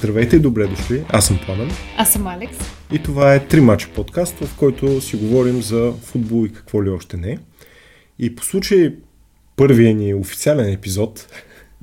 [0.00, 1.04] Здравейте и добре дошли.
[1.08, 1.70] Аз съм Пламен.
[1.96, 2.58] Аз съм Алекс.
[2.92, 6.90] И това е Три мача подкаст, в който си говорим за футбол и какво ли
[6.90, 7.38] още не.
[8.18, 8.96] И по случай
[9.56, 11.26] първия ни официален епизод.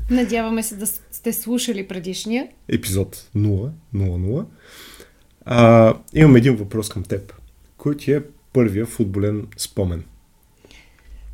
[0.09, 2.47] Надяваме се да сте слушали предишния.
[2.67, 4.45] Епизод 0, 0, 0.
[5.45, 7.33] А, имам един въпрос към теб.
[7.77, 8.21] Кой ти е
[8.53, 10.03] първия футболен спомен?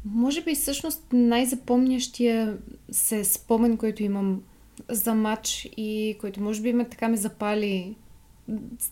[0.06, 2.58] Може би всъщност най-запомнящия
[2.92, 4.42] се спомен, който имам
[4.90, 7.95] за матч и който може би ме така ме запали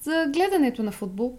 [0.03, 1.37] за гледането на футбол,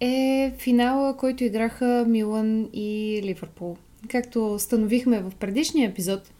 [0.00, 3.76] е финала, който играха Милан и Ливърпул.
[4.08, 6.30] Както установихме в предишния епизод,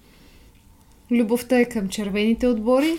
[1.10, 2.96] любовта е към червените отбори.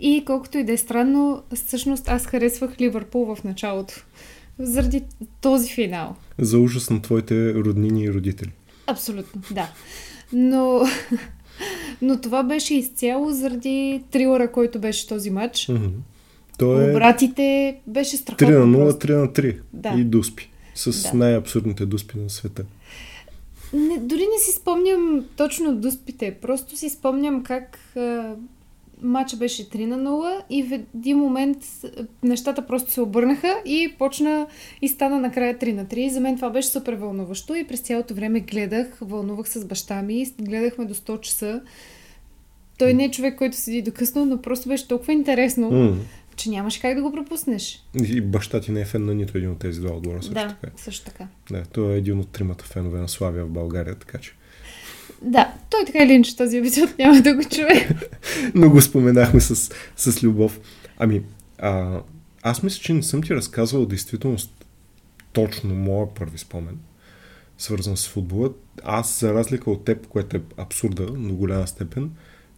[0.00, 4.06] И колкото и да е странно, всъщност аз харесвах Ливърпул в началото.
[4.58, 5.02] Заради
[5.40, 6.16] този финал.
[6.38, 8.50] За ужас на твоите роднини и родители.
[8.86, 9.72] Абсолютно, да.
[10.32, 10.80] Но,
[12.02, 15.66] но това беше изцяло заради трилъра, който беше този матч.
[15.66, 15.90] Mm-hmm.
[16.58, 16.90] То е...
[16.90, 18.48] Обратите беше страхотно.
[18.48, 19.58] 3 на 0, 3 на 3.
[19.72, 19.94] Да.
[19.98, 20.50] И дуспи.
[20.74, 21.18] С Да.
[21.18, 22.64] най-абсурдните дуспи на света.
[23.72, 26.36] Не, дори не си спомням точно дуспите.
[26.42, 28.34] Просто си спомням как а,
[29.02, 31.58] матча беше 3 на 0 и в един момент
[32.22, 34.46] нещата просто се обърнаха и почна
[34.82, 35.94] и стана накрая 3 на 3.
[35.96, 40.02] И за мен това беше супер вълнуващо и през цялото време гледах, вълнувах с баща
[40.02, 41.60] ми, гледахме до 100 часа.
[42.78, 45.96] Той не е човек, който седи до късно, но просто беше толкова интересно, Mm.
[46.36, 47.84] че нямаше как да го пропуснеш.
[48.04, 50.48] И баща ти не е фен на нито един от тези два отбора също да,
[50.60, 50.72] така.
[50.76, 51.26] също така.
[51.50, 54.32] Да, той е един от тримата фенове на Славия в България, така че.
[55.22, 57.88] Да, той така или иначе този епизод няма да го чуе.
[58.54, 60.60] Но го споменахме с, с любов.
[60.98, 61.22] Ами,
[61.58, 62.00] а,
[62.42, 64.66] аз мисля, че не съм ти разказвал действителност
[65.32, 66.78] точно моя първи спомен,
[67.58, 68.50] свързан с футбола.
[68.84, 72.10] Аз, за разлика от теб, което е абсурда до голяма степен,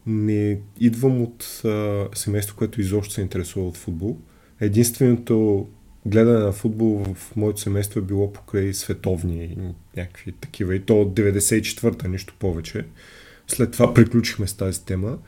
[0.07, 4.17] не идвам от а, семейство, което изобщо се интересува от футбол.
[4.61, 5.67] Единственото
[6.07, 9.59] гледане на футбол в моето семейство е било покрай световни
[9.97, 10.75] някакви такива.
[10.75, 12.87] И то от 94-та, нищо повече.
[13.47, 15.19] След това приключихме с тази тема.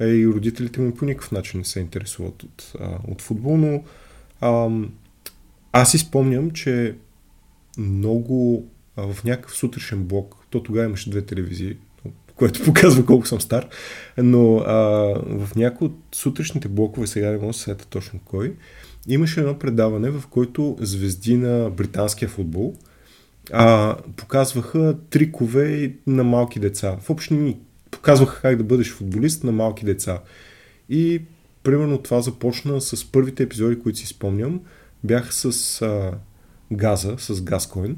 [0.00, 3.84] Е, и родителите ми по никакъв начин не се интересуват от, а, от футбол, но
[4.40, 4.92] ам,
[5.72, 6.96] аз си спомням, че
[7.78, 11.76] много а, в някакъв сутрешен блок, то тогава имаше две телевизии,
[12.36, 13.68] което показва колко съм стар,
[14.18, 14.74] но а,
[15.26, 18.54] в някои от сутрешните блокове, сега не мога да се точно кой,
[19.08, 22.74] имаше едно предаване, в който звезди на британския футбол
[23.52, 26.96] а, показваха трикове на малки деца.
[27.00, 27.56] В общини
[27.90, 30.20] показваха как да бъдеш футболист на малки деца.
[30.88, 31.22] И
[31.62, 34.60] примерно това започна с първите епизоди, които си спомням.
[35.04, 36.12] Бях с а,
[36.72, 37.96] Газа, с Газкоин,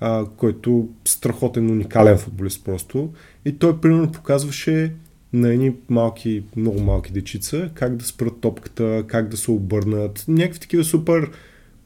[0.00, 3.12] а, който страхотен, уникален футболист просто.
[3.44, 4.94] И той примерно показваше
[5.32, 10.24] на едни малки, много малки дечица, как да спрат топката, как да се обърнат.
[10.28, 11.30] Някакви такива супер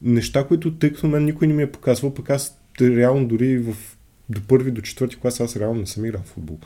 [0.01, 3.75] неща, които тъй като мен никой не ми е показвал, пък аз реално дори в,
[4.29, 6.59] до първи, до четвърти клас аз реално не съм играл в футбол.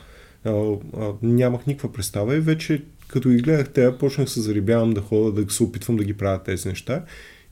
[0.44, 0.50] А,
[0.96, 5.42] а, нямах никаква представа и вече като ги гледах те, почнах се зарибявам да ходя,
[5.44, 7.04] да се опитвам да ги правя тези неща.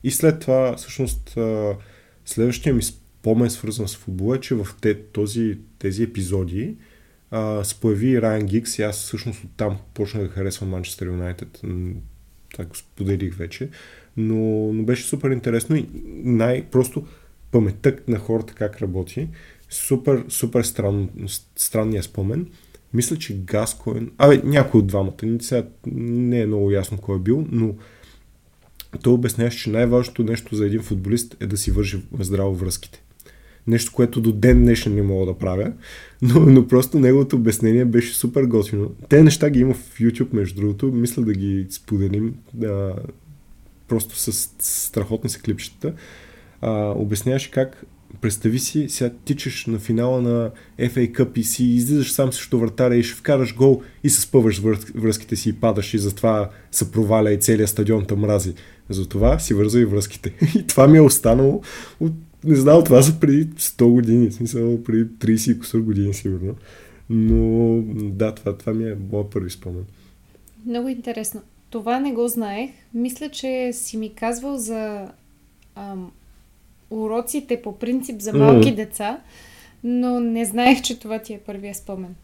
[0.03, 1.75] И след това, всъщност, а,
[2.25, 6.75] следващия ми спомен свързан с футбола е, че в те, този, тези епизоди
[7.31, 11.61] а, се появи Райан Гикс и аз всъщност оттам почнах да харесвам Манчестър Юнайтед.
[12.51, 13.69] Това го споделих вече.
[14.17, 15.89] Но, но беше супер интересно и
[16.23, 17.07] най-просто
[17.51, 19.27] паметта на хората как работи.
[19.69, 21.09] Супер, супер странно,
[21.55, 22.47] странния спомен.
[22.93, 24.11] Мисля, че Гаскоин...
[24.17, 25.37] Абе, някой от двамата.
[25.41, 27.75] Сега не е много ясно кой е бил, но
[29.03, 33.03] той обясняваше, че най-важното нещо за един футболист е да си вържи здраво връзките.
[33.67, 35.71] Нещо, което до ден днешен не мога да правя,
[36.21, 38.91] но, но просто неговото обяснение беше супер готино.
[39.09, 40.91] Те неща ги има в YouTube, между другото.
[40.91, 42.35] Мисля да ги споделим.
[42.53, 42.95] Да,
[43.87, 45.93] просто с страхотни са клипчета.
[46.61, 47.85] А, обясняваше как
[48.21, 52.95] представи си, сега тичаш на финала на FA Cup и си излизаш сам срещу вратаря
[52.95, 56.91] и ще вкараш гол и се спъваш връз- връзките си и падаш и затова се
[56.91, 58.53] проваля и целият стадион те мрази.
[58.89, 60.33] Затова си върза и връзките.
[60.55, 61.61] И това ми е останало
[61.99, 66.13] от, не знам, това са преди 100 години, в смисъл преди 30 и кусор години
[66.13, 66.55] сигурно.
[67.09, 69.85] Но да, това, това ми е моят първи спомен.
[70.65, 71.41] Много интересно.
[71.69, 72.71] Това не го знаех.
[72.93, 75.07] Мисля, че си ми казвал за
[75.75, 76.11] ам,
[76.89, 78.75] уроците по принцип за малки Мгм.
[78.75, 79.19] деца,
[79.89, 82.15] но не знаех, че това ти е първия спомен.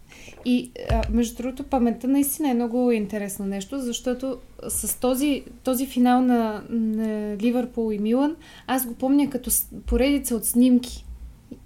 [0.45, 4.37] И а, между другото, паметта наистина е много интересно нещо, защото
[4.67, 8.35] с този, този финал на, на Ливърпул и Милан,
[8.67, 9.51] аз го помня като
[9.85, 11.05] поредица от снимки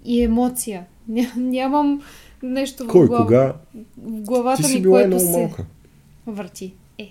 [0.04, 0.86] и емоция.
[1.08, 2.02] Ня, нямам
[2.42, 3.20] нещо в, Кой, глав...
[3.22, 3.54] кога?
[3.96, 5.64] в главата Ти си ми, била което много се малка.
[6.26, 6.74] върти.
[6.98, 7.10] Е,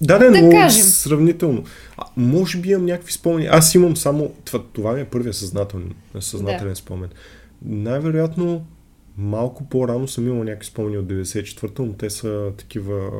[0.00, 0.82] Да, да, Да но кажем.
[0.82, 1.64] сравнително.
[1.96, 3.46] А, може би имам някакви спомени.
[3.46, 4.30] Аз имам само...
[4.44, 6.76] Това, това ми е първия съзнателен, съзнателен Да.
[6.76, 7.08] спомен.
[7.64, 8.66] Най-вероятно
[9.16, 13.10] малко по-рано съм имал някакви спомени от 94-та, но те са такива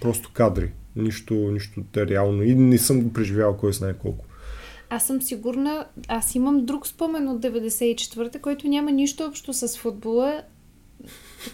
[0.00, 0.72] просто кадри.
[0.96, 2.42] Нищо, нищо те реално.
[2.42, 4.24] И не съм го преживял кой знае колко.
[4.90, 10.42] Аз съм сигурна, аз имам друг спомен от 94-та, който няма нищо общо с футбола,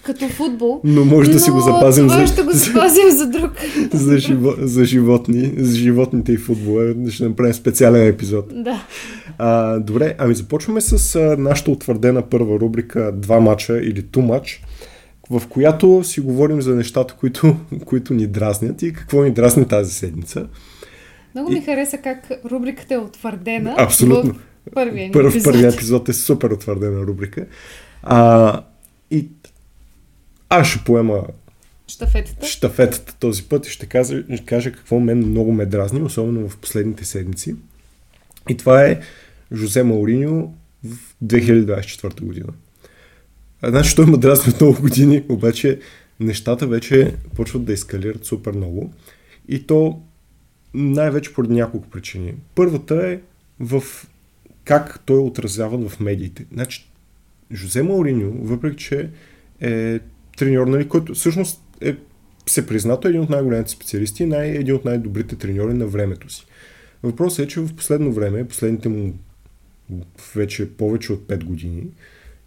[0.02, 0.80] като футбол.
[0.84, 3.52] Но може да си го запазим това за, ще го за, запазим за друг.
[3.92, 6.94] за, живо, за животни, за животните и футбола.
[7.10, 8.64] Ще направим специален епизод.
[8.64, 8.86] Да.
[9.38, 14.62] А, добре, ами започваме с а, нашата утвърдена първа рубрика Два мача или Ту мач,
[15.30, 19.92] в която си говорим за нещата, които, които ни дразнят и какво ни дразни тази
[19.92, 20.46] седмица.
[21.34, 22.18] Много И- ми хареса как
[22.50, 23.74] рубриката е утвърдена.
[23.78, 24.34] Абсолютно.
[24.34, 25.52] В първия ни Първ, епизод.
[25.52, 27.46] първият епизод е супер утвърдена рубрика.
[28.02, 28.60] А,
[29.10, 29.28] и
[30.52, 31.22] аз ще поема
[31.86, 32.46] Штафетата.
[32.46, 36.56] штафетата този път и ще кажа, ще кажа какво мен много ме дразни, особено в
[36.56, 37.56] последните седмици.
[38.48, 39.00] И това е
[39.52, 40.54] Жозе Мауриньо
[40.84, 42.48] в 2024 година.
[43.64, 45.80] Значи той ме дразни от много години, обаче
[46.20, 48.92] нещата вече почват да ескалират супер много.
[49.48, 50.02] И то
[50.74, 52.34] най-вече поради няколко причини.
[52.54, 53.20] Първата е
[53.60, 53.82] в
[54.64, 56.46] как той е отразяван в медиите.
[56.52, 56.88] Значи,
[57.52, 59.10] Жозе Мауриньо, въпреки че
[59.60, 60.00] е
[60.44, 61.96] треньор, нали, който всъщност е
[62.46, 66.46] се признато един от най-големите специалисти и най- един от най-добрите треньори на времето си.
[67.02, 69.14] Въпросът е, че в последно време, последните му
[70.34, 71.86] вече повече от 5 години,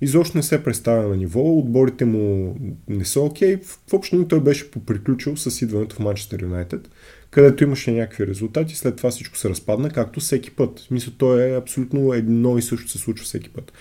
[0.02, 2.58] изобщо не се представя на ниво, отборите му
[2.88, 3.58] не са окей.
[3.58, 6.90] В в общи линии той беше поприключил с идването в Манчестър Юнайтед,
[7.32, 10.80] където имаше някакви резултати, след това всичко се разпадна, както всеки път.
[10.80, 13.74] В смисъл, той е абсолютно едно и също се случва всеки път.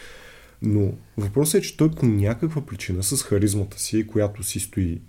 [0.63, 5.01] Но въпросът е, че той по някаква причина с харизмата си, която си стои,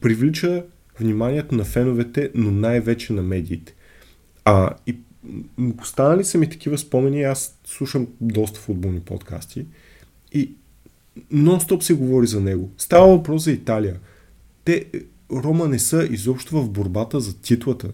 [0.00, 0.64] привлича
[1.00, 3.74] вниманието на феновете, но най-вече на медиите.
[4.44, 4.96] А, и
[5.80, 9.66] останали са ми такива спомени, аз слушам доста футболни подкасти
[10.32, 10.50] и
[11.32, 12.70] нон-стоп се говори за него.
[12.78, 14.00] Става въпрос за Италия.
[14.64, 14.98] Те, е,
[15.32, 17.90] Рома не са изобщо в борбата за титлата.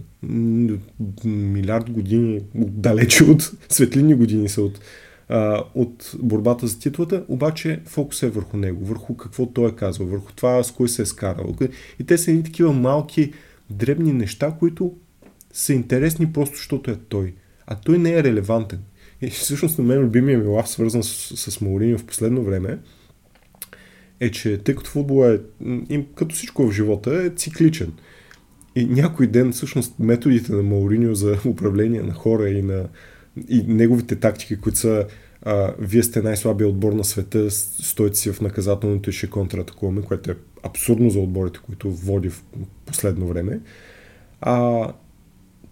[1.24, 4.80] Милиард години, далече от светлини години са от,
[5.28, 10.06] а, от борбата за титлата, обаче фокус е върху него, върху какво той е казал,
[10.06, 11.54] върху това с кой се е скарал.
[11.98, 13.32] И те са едни такива малки,
[13.70, 14.94] дребни неща, които
[15.52, 17.34] са интересни просто защото е той.
[17.66, 18.80] А той не е релевантен.
[19.20, 22.78] И всъщност на мен любимия ми лав, свързан с, с Мауриньо в последно време,
[24.20, 25.40] е, че тъй като футбол е,
[25.90, 27.92] им, като всичко в живота, е цикличен.
[28.76, 32.88] И някой ден всъщност методите на Мауриньо за управление на хора и на
[33.48, 35.06] и неговите тактики, които са
[35.42, 40.30] а, вие сте най-слабия отбор на света, стойте си в наказателното и ще контратакуваме, което
[40.30, 42.44] е абсурдно за отборите, които води в
[42.86, 43.60] последно време.
[44.40, 44.86] А,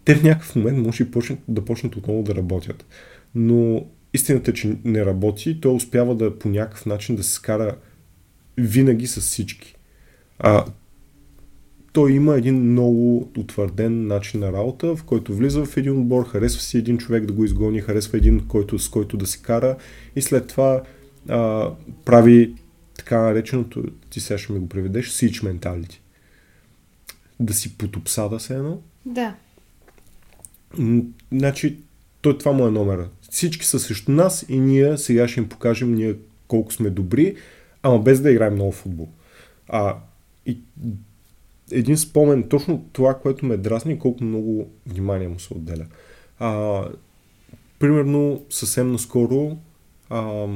[0.04, 2.86] те в някакъв момент може и почнат, да почнат отново да работят.
[3.34, 7.76] Но истината е, че не работи, той успява да по някакъв начин да се скара
[8.56, 9.76] винаги с всички.
[10.38, 10.64] А,
[11.96, 16.60] той има един много утвърден начин на работа, в който влиза в един отбор, харесва
[16.60, 19.76] си един човек да го изгони, харесва един, който, с който да се кара
[20.16, 20.82] и след това
[21.28, 21.70] а,
[22.04, 22.54] прави
[22.96, 26.00] така нареченото, ти сега ще ми го преведеш, сич менталити.
[27.40, 28.80] Да си потопсада се едно.
[29.06, 29.34] Да.
[31.32, 31.78] Значи,
[32.20, 33.08] той това му е номера.
[33.30, 36.16] Всички са срещу нас и ние сега ще им покажем ние
[36.48, 37.36] колко сме добри,
[37.82, 39.08] ама без да играем много футбол.
[39.68, 39.96] А,
[40.46, 40.58] и
[41.72, 45.86] един спомен, точно това, което ме дразни, колко много внимание му се отделя.
[46.38, 46.82] А,
[47.78, 49.56] примерно, съвсем наскоро,
[50.10, 50.46] а,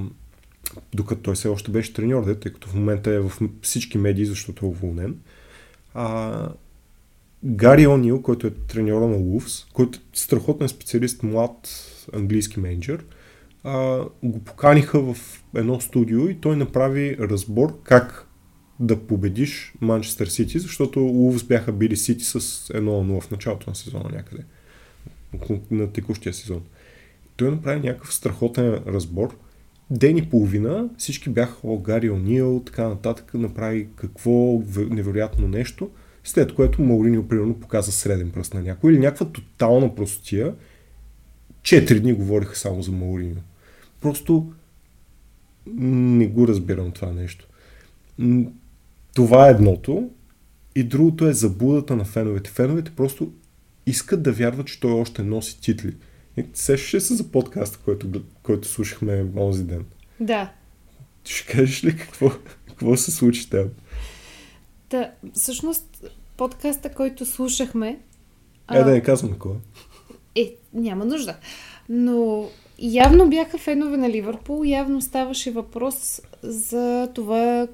[0.95, 4.67] докато той все още беше треньор, тъй като в момента е в всички медии, защото
[4.67, 5.19] е уволнен,
[5.95, 6.49] а,
[7.45, 11.69] Гари Онил, който е треньора на Лувс, който е страхотен специалист, млад
[12.13, 13.05] английски менеджер,
[13.65, 18.30] а, го поканиха в едно студио и той направи разбор как
[18.81, 24.11] да победиш Манчестър Сити, защото Лувс бяха били Сити с 1-0 в началото на сезона
[24.13, 24.45] някъде,
[25.71, 26.63] на текущия сезон.
[27.37, 29.37] Той направи някакъв страхотен разбор.
[29.91, 35.91] Ден и половина всички бяха о, Гари Онил, така нататък, направи какво невероятно нещо,
[36.25, 40.55] след което Мауриньо примерно показа среден пръст на някой или някаква тотална простотия.
[41.63, 43.41] Четири дни говориха само за Мауриньо.
[44.01, 44.53] Просто
[45.77, 47.47] не го разбирам това нещо.
[49.15, 50.11] Това е едното.
[50.75, 52.51] И другото е заблудата на феновете.
[52.51, 53.33] Феновете просто
[53.87, 55.95] искат да вярват, че той още носи титли.
[56.37, 59.85] И Сещаш ли се за подкаста, който, който слушахме онзи ден?
[60.21, 60.53] Да.
[61.25, 62.31] Ще кажеш ли какво,
[62.69, 63.69] какво се случи там?
[64.89, 66.05] Та, всъщност,
[66.37, 67.99] подкаста, който слушахме,
[68.73, 69.57] Е, да не казвам кой.
[70.35, 71.37] Е, няма нужда.
[71.89, 72.49] Но
[72.79, 77.69] явно бяха фенове на Ливърпул, явно ставаше въпрос за това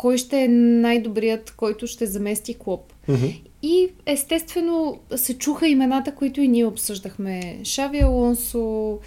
[0.00, 2.92] кой ще е най-добрият, който ще замести клуб.
[3.08, 3.40] Mm-hmm.
[3.62, 7.60] И естествено се чуха имената, които и ние обсъждахме.
[7.64, 8.98] Шави Алонсо,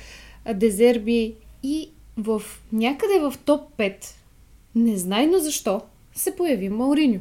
[0.53, 1.33] Дезерби
[1.63, 2.41] и в
[2.73, 3.95] някъде в топ 5,
[4.75, 5.81] незнайно защо,
[6.15, 7.19] се появи Мауриньо.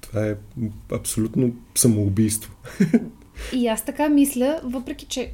[0.00, 0.36] Това е
[0.92, 2.52] абсолютно самоубийство.
[3.52, 5.32] И аз така мисля, въпреки че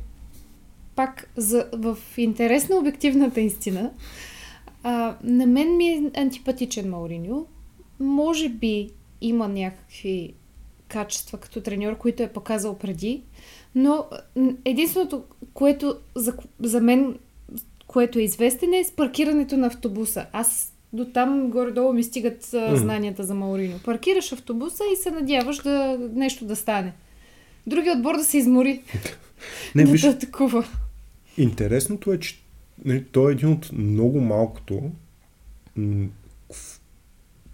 [0.97, 3.91] пак за, в интерес на обективната истина,
[4.83, 7.47] а, на мен ми е антипатичен Мауриньо.
[8.01, 8.91] Може би
[9.21, 10.35] има някакви
[10.89, 13.23] качества като треньор, които е показал преди,
[13.75, 14.07] но
[14.65, 17.19] единственото, което за, за мен,
[17.87, 20.27] което е известен е с паркирането на автобуса.
[20.33, 22.75] Аз до там горе-долу ми стигат mm.
[22.75, 23.81] знанията за Маорино.
[23.85, 26.93] Паркираш автобуса и се надяваш да нещо да стане.
[27.67, 28.83] Другият отбор да се измори.
[29.75, 30.65] Не, да виж, да такова.
[31.37, 32.41] Интересното е, че
[32.85, 34.83] нали, той е един от много малкото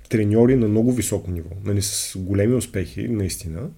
[0.08, 3.68] треньори на много високо ниво, нали, с големи успехи, наистина.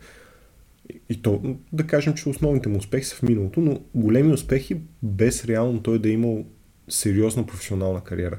[1.08, 5.44] И то, да кажем, че основните му успехи са в миналото, но големи успехи без
[5.44, 6.44] реално той да е имал
[6.88, 8.38] сериозна професионална кариера.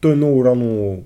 [0.00, 1.02] Той много рано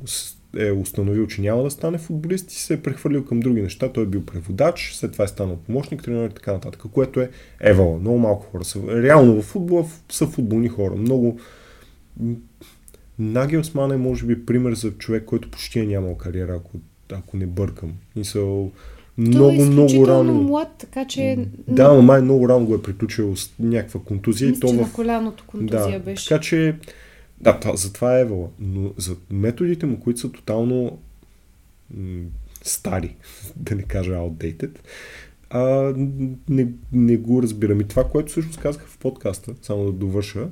[0.56, 3.92] е установил, че няма да стане футболист и се е прехвърлил към други неща.
[3.92, 7.30] Той е бил преводач, след това е станал помощник, тренер и така нататък, което е
[7.60, 7.98] евала.
[7.98, 9.02] Много малко хора са.
[9.02, 10.94] Реално в футбола са футболни хора.
[10.94, 11.40] Много
[13.20, 16.70] Нагелсман е може би пример за човек, който почти е нямал кариера, ако,
[17.12, 17.92] ако не бъркам.
[18.22, 18.68] Са
[19.18, 20.34] много, е много рано.
[20.34, 21.48] млад, така че...
[21.68, 24.50] Да, но май много рано го е приключил с някаква контузия.
[24.50, 24.76] Мисля, то в...
[24.76, 26.28] на коляното контузия да, беше.
[26.28, 26.76] Така че,
[27.40, 28.48] да, това, затова е Евала.
[28.58, 30.98] Но за методите му, които са тотално
[31.96, 32.24] м-
[32.62, 33.16] стари,
[33.56, 34.78] да не кажа outdated,
[35.50, 35.94] а,
[36.48, 37.80] не, не го разбирам.
[37.80, 40.48] И това, което всъщност казах в подкаста, само да довърша,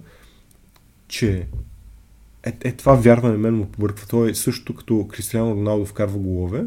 [1.08, 1.46] че
[2.48, 4.06] е, е това вярване мен му побърква.
[4.06, 6.64] Той е също като Кристиано Роналдо вкарва голове.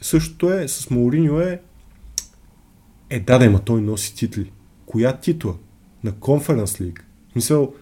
[0.00, 1.60] Същото е с Мауриньо е
[3.10, 4.52] е да, да, има той носи титли.
[4.86, 5.54] Коя титла?
[6.04, 7.00] На Conference League.
[7.36, 7.74] Мисъл,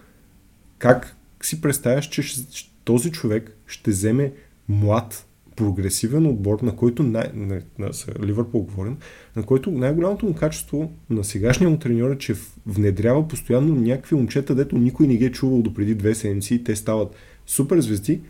[0.77, 2.45] как си представяш, че
[2.83, 4.33] този човек ще вземе
[4.69, 5.25] млад
[5.55, 8.97] прогресивен отбор, на който най- на, на, на Ливърпул говорим,
[9.35, 12.35] на който най-голямото му качество на сегашния му треньор е, че
[12.65, 16.63] внедрява постоянно някакви момчета, дето никой не ги е чувал до преди две седмици и
[16.63, 18.21] те стават супер звезди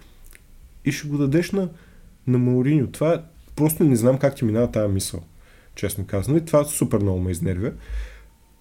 [0.86, 1.70] и ще го дадеш на,
[2.28, 2.88] на Мауриньо.
[2.88, 3.24] Това
[3.56, 5.24] просто не знам как ти минава тази мисъл,
[5.76, 6.38] честно казано.
[6.38, 7.72] И това супер много ме изнервя.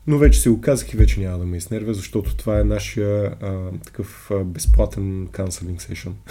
[0.07, 3.37] Но вече се го казах и вече няма да ме изнервя, защото това е нашия
[3.41, 6.15] а, такъв а, безплатен канцелинг сешън.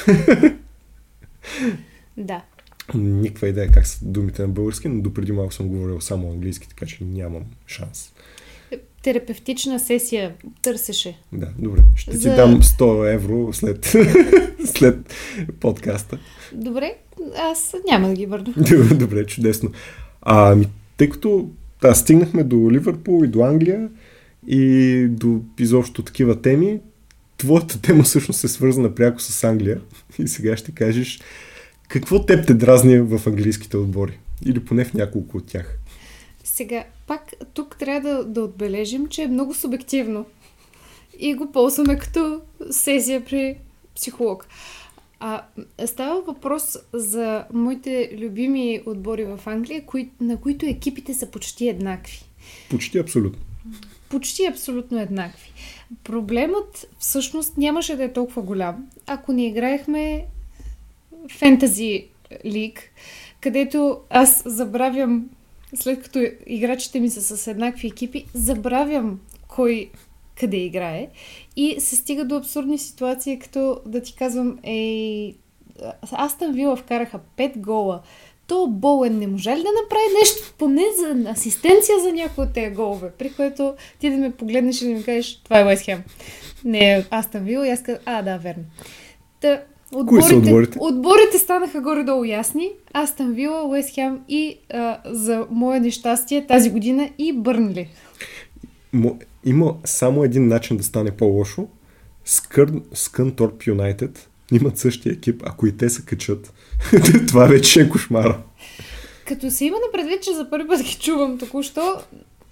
[2.17, 2.41] Да.
[2.93, 6.85] Никаква идея как са думите на български, но допреди малко съм говорил само английски, така
[6.85, 8.13] че нямам шанс.
[9.03, 11.19] Терапевтична сесия търсеше.
[11.33, 11.81] Да, добре.
[11.95, 12.29] Ще За...
[12.29, 13.85] ти дам 100 евро след,
[14.65, 15.13] след
[15.59, 16.19] подкаста.
[16.53, 16.95] Добре,
[17.37, 18.53] аз няма да ги върна.
[18.95, 19.71] добре, чудесно.
[20.21, 20.57] А,
[20.97, 21.49] тъй като
[21.81, 23.89] да, стигнахме до Ливърпул и до Англия
[24.47, 26.79] и до изобщо такива теми,
[27.37, 29.81] твоята тема всъщност е свързана пряко с Англия.
[30.19, 31.19] И сега ще кажеш
[31.87, 34.19] какво теб те дразни в английските отбори?
[34.45, 35.77] Или поне в няколко от тях?
[36.43, 40.25] Сега, пак тук трябва да, да отбележим, че е много субективно.
[41.19, 43.57] И го ползваме като сесия при
[43.95, 44.47] психолог.
[45.19, 45.43] А,
[45.85, 52.19] става въпрос за моите любими отбори в Англия, кои, на които екипите са почти еднакви.
[52.69, 53.41] Почти абсолютно.
[54.09, 55.53] Почти абсолютно еднакви.
[56.03, 60.25] Проблемът всъщност нямаше да е толкова голям, ако не играехме
[61.31, 62.07] фентази
[62.45, 62.81] лиг,
[63.41, 65.29] където аз забравям,
[65.75, 69.89] след като играчите ми са с еднакви екипи, забравям кой
[70.39, 71.07] къде играе
[71.55, 75.35] и се стига до абсурдни ситуации, като да ти казвам, ей,
[76.11, 78.01] Астън Вила вкараха 5 гола.
[78.47, 82.75] То Боуен не можа ли да направи нещо, поне за асистенция за някои от тези
[82.75, 86.03] голове, при което ти да ме погледнеш и да ми кажеш, това е Уест Хем.
[86.65, 88.63] Не, Астън Вила и аз казвам, а, да, верно.
[89.41, 89.61] Та,
[89.93, 90.77] Отборите, Кои са отборите?
[90.81, 92.71] Отборите станаха горе-долу ясни.
[92.93, 97.89] Астън Вила, Уест Хем и а, за мое нещастие тази година и Бърнли.
[99.45, 101.67] Има само един начин да стане по-лошо.
[102.93, 105.43] Скънторп Юнайтед имат същия екип.
[105.45, 106.53] Ако и те се качат,
[107.27, 108.41] това вече е кошмара.
[109.27, 111.95] Като се има на предвид, че за първи път ги чувам току-що,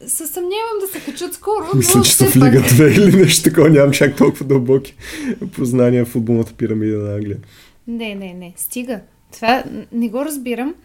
[0.07, 1.65] се съмнявам да се качат скоро.
[1.75, 3.69] Мисля, че са в Лига 2 или нещо такова.
[3.69, 4.95] Нямам чак толкова дълбоки
[5.51, 7.37] познания в футболната пирамида на Англия.
[7.87, 8.53] Не, не, не.
[8.55, 8.99] Стига.
[9.33, 10.75] Това не го разбирам.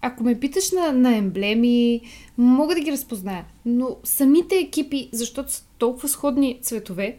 [0.00, 2.00] ако ме питаш на, на емблеми,
[2.38, 3.44] мога да ги разпозная.
[3.66, 7.16] Но самите екипи, защото са толкова сходни цветове,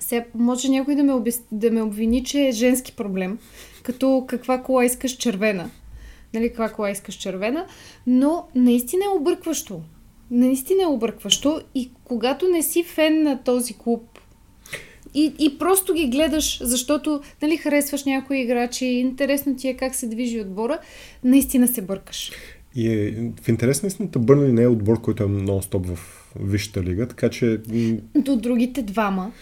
[0.00, 1.42] сега може някой да ме, обяс...
[1.52, 3.38] да ме обвини, че е женски проблем,
[3.82, 5.70] като каква кола искаш червена.
[6.36, 7.66] Нали, каква кола искаш червена,
[8.06, 9.80] но наистина е объркващо.
[10.30, 14.02] Наистина е объркващо и когато не си фен на този клуб
[15.16, 20.06] и, и просто ги гледаш, защото нали, харесваш някои играчи, интересно ти е как се
[20.06, 20.78] движи отбора,
[21.24, 22.32] наистина се бъркаш.
[22.74, 25.98] И е, в интерес на истината Бърнли не е отбор, който е нон-стоп в
[26.40, 27.60] Висшата лига, така че...
[28.14, 29.32] До другите двама.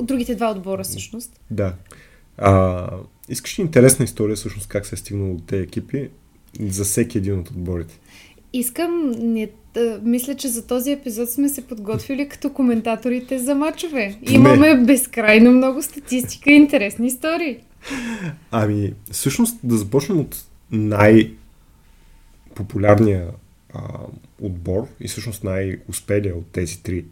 [0.00, 1.40] Другите два отбора всъщност.
[1.50, 1.74] Да.
[2.38, 2.88] А,
[3.28, 6.08] искаш ли интересна история всъщност как се е стигнало от тези екипи
[6.60, 8.00] за всеки един от отборите?
[8.52, 9.48] Искам, не,
[10.02, 14.18] мисля, че за този епизод сме се подготвили като коментаторите за мачове.
[14.30, 14.84] Имаме не.
[14.84, 17.58] безкрайно много статистика и интересни истории.
[18.50, 23.26] Ами, всъщност да започнем от най-популярния
[23.74, 23.80] а,
[24.42, 27.04] отбор и всъщност най-успелия от тези три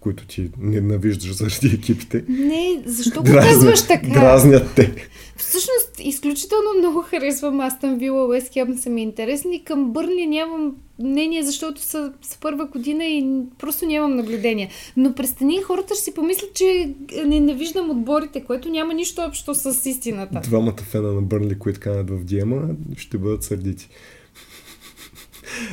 [0.00, 2.24] които ти ненавиждаш заради екипите.
[2.28, 4.08] Не, защо го казваш така?
[4.08, 4.94] Дразнят те.
[5.36, 9.64] Всъщност, изключително много харесвам Астън Вила, Уест Хем са ми интересни.
[9.64, 14.70] Към Бърли нямам мнение, защото са с първа година и просто нямам наблюдение.
[14.96, 16.94] Но престани, хората ще си помислят, че
[17.26, 20.40] ненавиждам отборите, което няма нищо общо с истината.
[20.40, 23.88] Двамата фена на Бърли, които канат в Диема, ще бъдат сърдити.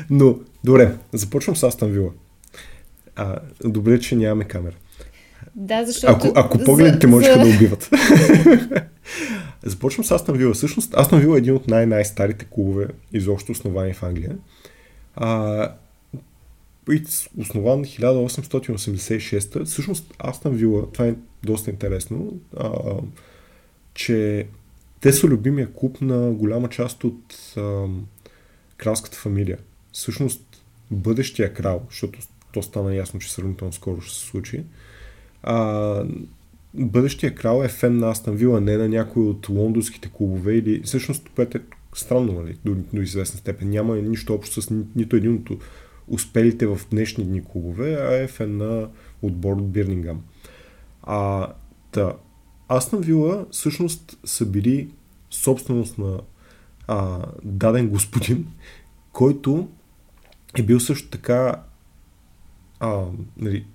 [0.10, 2.10] Но, добре, започвам с Астън Вила.
[3.16, 4.76] А, добре, че нямаме камера.
[5.56, 6.14] Да, защото...
[6.14, 7.50] Ако, ако погледите за, можеха за...
[7.50, 7.90] да убиват.
[9.64, 10.54] Започвам с Астон Вила.
[10.54, 14.38] Всъщност, Астон Вила е един от най-най-старите клубове, изобщо основани в Англия.
[15.16, 15.70] А,
[17.38, 19.64] основан 1886.
[19.66, 22.72] Всъщност, Астон Вила, това е доста интересно, а,
[23.94, 24.48] че
[25.02, 27.86] те са любимия клуб на голяма част от а,
[28.78, 29.58] кралската фамилия.
[29.92, 32.20] Всъщност, бъдещия крал, защото
[32.54, 34.64] то стана ясно, че сравнително скоро ще се случи.
[35.44, 36.06] А,
[36.74, 41.30] бъдещия крал е фен на Астан Вила, не на някой от лондонските клубове или всъщност
[41.36, 41.62] което е
[41.96, 43.70] странно, нали, до, до известна степен.
[43.70, 45.50] Няма нищо общо с ни, нито един от
[46.08, 48.90] успелите в днешни дни клубове, а е фен на
[49.22, 50.24] отбор от Бирнингам.
[51.04, 51.48] А,
[51.92, 52.14] та,
[52.68, 54.90] Астан Вила всъщност са били
[55.30, 56.20] собственост на
[56.88, 58.48] а, даден господин,
[59.12, 59.68] който
[60.58, 61.64] е бил също така
[62.84, 63.06] а,
[63.38, 63.66] нали,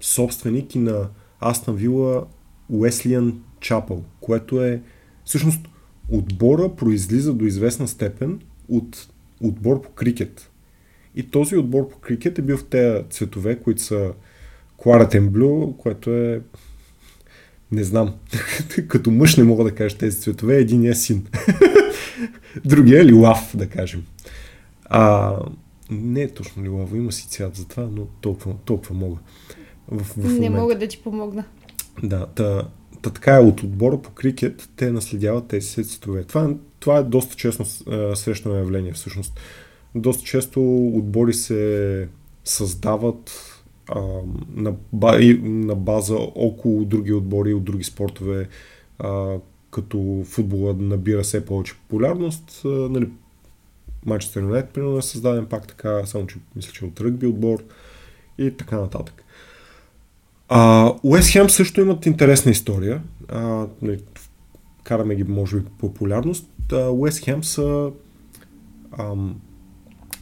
[0.00, 1.08] собственик и на
[1.40, 2.26] Астан Вила
[2.68, 4.82] Уеслиан Чапъл, което е
[5.24, 5.68] всъщност
[6.08, 9.08] отбора произлиза до известна степен от
[9.42, 10.50] отбор по крикет.
[11.14, 14.12] И този отбор по крикет е бил в тези цветове, които са
[14.78, 16.40] Claret Blue, което е
[17.72, 18.14] не знам.
[18.88, 20.56] Като мъж не мога да кажа тези цветове.
[20.56, 21.26] Единия син.
[22.64, 24.04] Другия е лилав, да кажем.
[24.84, 25.36] А,
[25.90, 29.16] не е точно лилаво, има си цвят за това, но толкова, толкова мога.
[29.88, 31.44] В, в не мога да ти помогна.
[32.02, 32.68] Да, та,
[33.02, 36.24] та така е от отбора по крикет, те наследяват тези цветове.
[36.24, 37.64] Това, това е доста честно
[38.14, 39.40] срещано явление всъщност.
[39.94, 42.08] Доста често отбори се
[42.44, 43.32] създават
[43.88, 44.00] а,
[44.54, 44.74] на,
[45.42, 48.48] на база около други отбори от други спортове,
[48.98, 49.38] а,
[49.70, 52.62] като футбола набира все повече популярност.
[52.64, 53.08] А, нали,
[54.06, 57.64] Манчестър Юнайтед, примерно, е създаден пак така, само че мисля, че от ръгби отбор
[58.38, 59.24] и така нататък.
[61.02, 63.02] Уест Хем също имат интересна история.
[63.28, 64.00] А, нали,
[64.84, 66.46] караме ги, може би, популярност.
[66.72, 67.90] Уест Хем са
[68.98, 69.40] ам,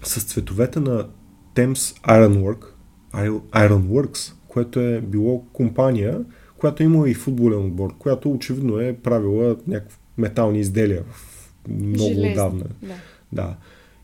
[0.05, 1.09] с цветовете на
[1.55, 2.65] Thames Ironwork,
[3.53, 6.21] Ironworks, което е било компания,
[6.59, 12.31] която имала и футболен отбор, която очевидно е правила някакви метални изделия в много Железни,
[12.31, 12.65] отдавна.
[12.83, 12.95] Да.
[13.33, 13.57] Да.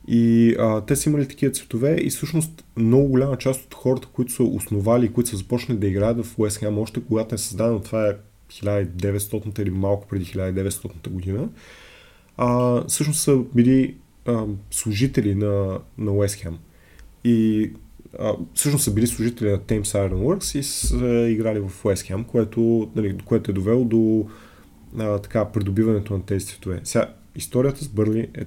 [0.08, 4.32] И а, те са имали такива цветове и всъщност много голяма част от хората, които
[4.32, 8.08] са основали които са започнали да играят в Уест Хем, още когато е създадено, това
[8.08, 8.16] е
[8.50, 11.48] 1900 или малко преди 1900 година,
[12.36, 16.58] а, всъщност са били а, служители на, на Уест Хем.
[17.24, 17.70] И
[18.18, 22.24] а, всъщност са били служители на Thames Iron Works и са играли в Уест Хем,
[22.24, 24.26] което, нали, което е довело до
[24.98, 26.80] а, така, придобиването на тези цветове.
[26.84, 28.44] Сега, историята с Бърли е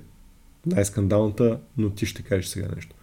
[0.68, 2.96] най-скандалната, но ти ще кажеш сега нещо.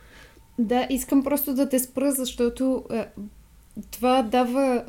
[0.59, 3.05] Да, искам просто да те спра, защото е,
[3.91, 4.85] това дава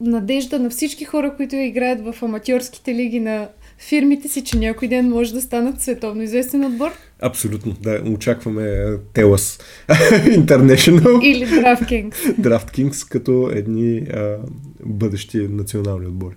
[0.00, 5.08] надежда на всички хора, които играят в аматьорските лиги на фирмите си, че някой ден
[5.08, 6.90] може да станат световно известен отбор.
[7.22, 8.02] Абсолютно, да.
[8.12, 9.58] Очакваме Телас
[10.24, 11.24] International.
[11.24, 12.14] Или DraftKings.
[12.40, 14.36] DraftKings като едни а,
[14.84, 16.34] бъдещи национални отбори.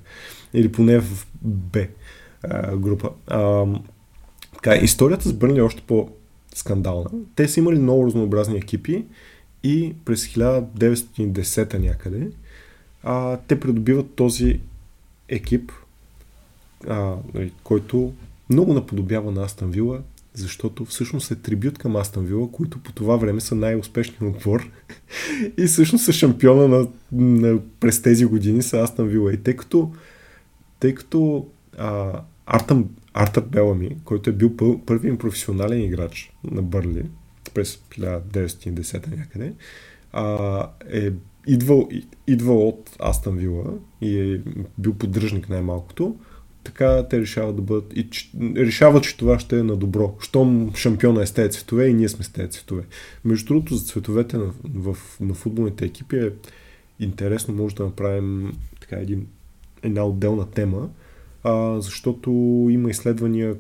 [0.54, 1.80] Или поне в Б
[2.44, 3.10] а, група.
[3.28, 3.66] А,
[4.64, 6.10] така, историята с Бърнли е още по
[6.56, 7.10] скандална.
[7.36, 9.06] Те са имали много разнообразни екипи
[9.64, 12.28] и през 1910 някъде
[13.04, 14.60] а, те придобиват този
[15.30, 15.72] екип,
[16.88, 18.14] а, нали, който
[18.50, 20.02] много наподобява на Астан Вила,
[20.34, 24.70] защото всъщност е трибют към Астан Вила, които по това време са най-успешният отбор
[25.58, 29.34] и всъщност са шампиона на, на, през тези години са Астан Вила.
[29.34, 29.92] И тъй като,
[30.80, 31.48] тъй като
[31.78, 37.06] а, Артъм, Артър Белами, който е бил пър, първият професионален играч на Бърли
[37.54, 39.54] през 1910 някъде,
[40.12, 41.12] а, е
[41.48, 41.90] идвал,
[42.28, 44.42] идвал от Астан Вила и е
[44.78, 46.16] бил поддръжник най-малкото,
[46.64, 50.16] така те решават да бъдат и че, решават, че това ще е на добро.
[50.20, 52.84] Щом шампиона е с тези цветове и ние сме с тези цветове.
[53.26, 56.32] Между другото, за цветовете на, в, на футболните екипи е
[57.00, 59.28] интересно, може да направим така един,
[59.84, 60.90] една отделна тема,
[61.44, 62.30] а, защото
[62.70, 63.56] има изследвания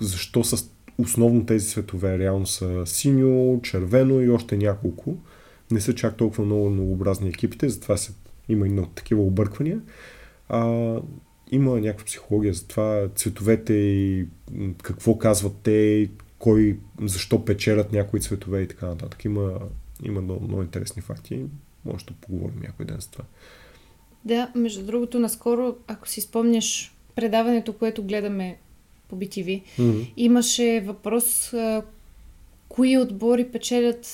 [0.00, 0.68] защо са
[0.98, 2.18] основно тези цветове.
[2.18, 5.16] Реално са синьо, червено и още няколко.
[5.70, 8.12] Не са чак толкова много многообразни екипите, затова се,
[8.48, 9.80] има и такива обърквания.
[10.48, 10.94] А,
[11.50, 14.26] има някаква психология за това, цветовете и
[14.82, 19.24] какво казват те, кой, защо печелят някои цветове и така нататък.
[19.24, 19.58] Има,
[20.02, 21.44] има много, много интересни факти.
[21.84, 23.24] Може да поговорим някой ден за това.
[24.24, 28.56] Да, между другото, наскоро, ако си спомняш предаването, което гледаме
[29.08, 30.12] по BTV, mm-hmm.
[30.16, 31.82] имаше въпрос а,
[32.68, 34.06] кои отбори печелят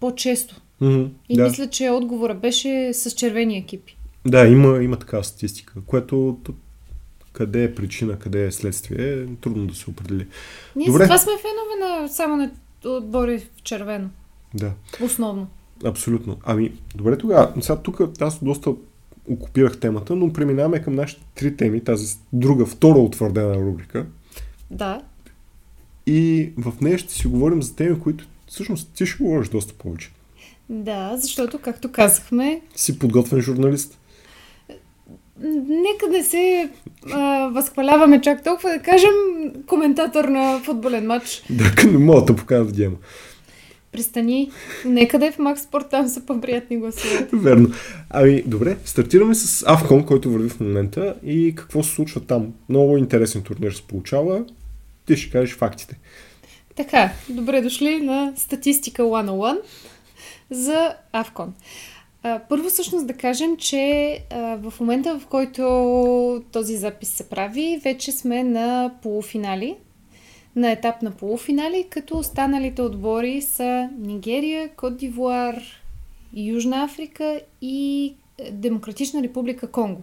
[0.00, 0.60] по-често.
[0.82, 1.44] Mm-hmm, и да.
[1.44, 3.96] мисля, че отговора беше с червени екипи.
[4.26, 6.38] Да, има, има такава статистика, което
[7.32, 10.26] къде е причина, къде е следствие, е трудно да се определи.
[10.76, 11.04] Ние Добре.
[11.04, 12.50] това сме фенове на само на
[12.84, 14.08] отбори в червено.
[14.54, 14.72] Да.
[15.02, 15.46] Основно.
[15.84, 16.36] Абсолютно.
[16.44, 17.52] Ами, добре тогава.
[17.60, 18.70] Сега тук аз доста
[19.28, 24.06] окупирах темата, но преминаваме към нашите три теми, тази друга, втора утвърдена рубрика.
[24.70, 25.00] Да.
[26.06, 30.10] И в нея ще си говорим за теми, които всъщност ти ще говориш доста повече.
[30.68, 32.60] Да, защото, както казахме...
[32.76, 33.98] Си подготвен журналист.
[35.68, 36.70] Нека не се
[37.12, 39.10] а, възхваляваме чак толкова, да кажем
[39.66, 41.42] коментатор на футболен матч.
[41.50, 42.96] Да, не мога да покажа в гема.
[43.92, 44.50] Пристани.
[44.84, 47.28] Нека да е в Макс Спорт, там са по-приятни гласове.
[47.32, 47.68] Верно.
[48.10, 52.54] Ами, добре, стартираме с Авкон, който върви в момента и какво се случва там.
[52.68, 54.44] Много интересен турнир се получава.
[55.06, 55.98] Ти ще кажеш фактите.
[56.76, 59.58] Така, добре дошли на Статистика 101
[60.50, 61.54] за Авкон.
[62.48, 64.18] Първо всъщност да кажем, че
[64.60, 69.76] в момента в който този запис се прави, вече сме на полуфинали,
[70.58, 75.62] на етап на полуфинали, като останалите отбори са Нигерия, Кот Дивуар,
[76.34, 78.14] Южна Африка и
[78.52, 80.02] Демократична република Конго.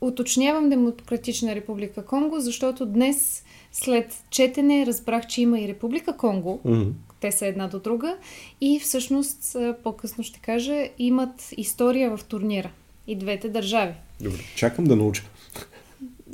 [0.00, 6.92] Уточнявам Демократична република Конго, защото днес след четене разбрах, че има и Република Конго, mm-hmm
[7.20, 8.16] те са една до друга.
[8.60, 12.70] И всъщност, по-късно ще кажа, имат история в турнира.
[13.06, 13.94] И двете държави.
[14.20, 15.22] Добре, чакам да науча.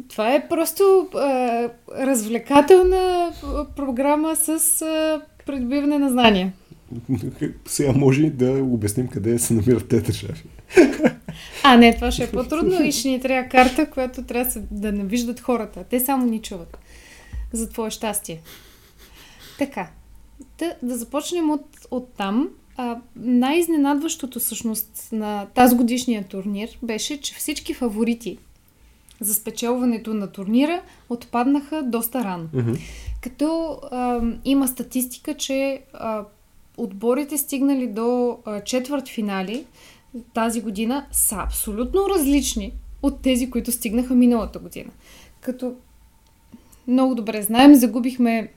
[0.09, 3.33] Това е просто а, развлекателна
[3.77, 6.53] програма с а, придобиване на знания.
[7.67, 10.43] Сега може да обясним къде се намират те държави.
[11.65, 15.05] А, не, това ще е по-трудно и ще ни трябва карта, която трябва да не
[15.05, 15.85] виждат хората.
[15.91, 16.79] Те само ни чуват.
[17.53, 18.41] За твое щастие.
[19.59, 19.91] Така,
[20.59, 22.49] да, да започнем от, от там.
[22.77, 28.39] А, най-изненадващото всъщност на тази годишния турнир беше, че всички фаворити
[29.23, 32.49] за спечелването на турнира отпаднаха доста рано.
[32.55, 32.79] Mm-hmm.
[33.21, 36.25] Като а, има статистика, че а,
[36.77, 39.67] отборите стигнали до а, четвърт финали
[40.35, 44.91] тази година са абсолютно различни от тези, които стигнаха миналата година.
[45.41, 45.75] Като
[46.89, 48.53] много добре знаем, загубихме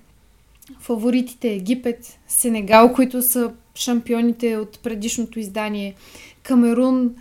[0.79, 5.95] фаворитите Египет, Сенегал, които са шампионите от предишното издание,
[6.43, 7.15] Камерун,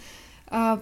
[0.46, 0.78] а,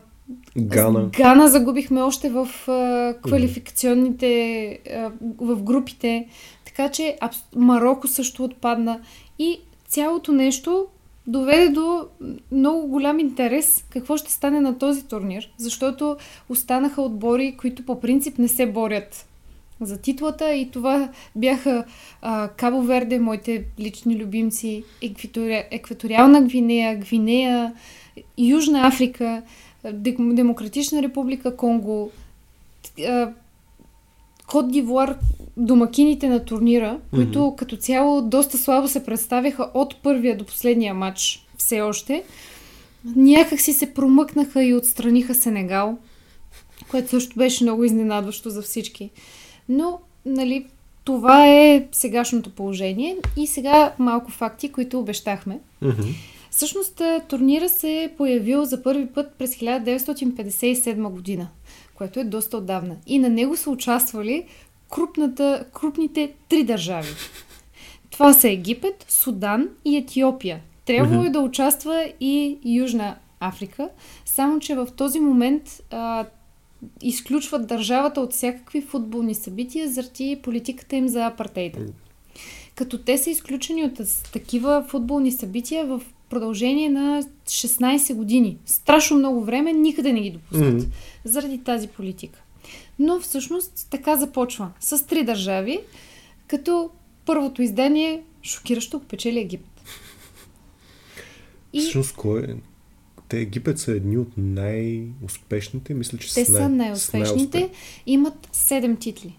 [0.56, 1.10] Гана.
[1.16, 6.26] Гана загубихме още в а, квалификационните, а, в групите,
[6.64, 9.00] така че а, Марокко също отпадна.
[9.38, 10.86] И цялото нещо
[11.26, 12.06] доведе до
[12.52, 16.16] много голям интерес какво ще стане на този турнир, защото
[16.48, 19.26] останаха отбори, които по принцип не се борят
[19.80, 21.84] за титлата и това бяха
[22.22, 25.64] а, Кабо Верде, моите лични любимци, Екватори...
[25.70, 27.72] Екваториална Гвинея, Гвинея,
[28.38, 29.42] Южна Африка,
[29.92, 32.10] Демократична република Конго,
[34.46, 35.18] Кот Дивуар,
[35.56, 37.56] домакините на турнира, които mm-hmm.
[37.56, 42.24] като цяло доста слабо се представяха от първия до последния матч все още,
[43.16, 45.98] някак си се промъкнаха и отстраниха Сенегал,
[46.90, 49.10] което също беше много изненадващо за всички.
[49.68, 50.66] Но, нали,
[51.04, 53.16] това е сегашното положение.
[53.36, 55.60] И сега малко факти, които обещахме.
[55.82, 56.14] Mm-hmm.
[56.52, 61.48] Всъщност турнира се е появил за първи път през 1957 година,
[61.94, 62.96] което е доста отдавна.
[63.06, 64.46] И на него са участвали
[64.90, 67.08] крупната, крупните три държави.
[68.10, 70.60] Това са Египет, Судан и Етиопия.
[70.84, 73.88] Трябвало е да участва и Южна Африка,
[74.24, 76.26] само че в този момент а,
[77.02, 81.78] изключват държавата от всякакви футболни събития заради политиката им за апартейда.
[82.74, 84.00] Като те са изключени от
[84.32, 86.00] такива футболни събития в
[86.32, 88.58] продължение на 16 години.
[88.66, 90.82] Страшно много време никъде не ги допускат.
[90.82, 90.88] Mm-hmm.
[91.24, 92.42] Заради тази политика.
[92.98, 94.70] Но всъщност така започва.
[94.80, 95.80] С три държави,
[96.46, 96.90] като
[97.26, 99.82] първото издание шокиращо печели Египет.
[101.72, 101.80] И...
[101.80, 102.54] Всъщност, кой е?
[103.28, 107.58] Те Египет са едни от най-успешните, мисля, че Те са, най- най-успешните.
[107.58, 107.80] Най-успеш...
[108.06, 109.38] Имат седем титли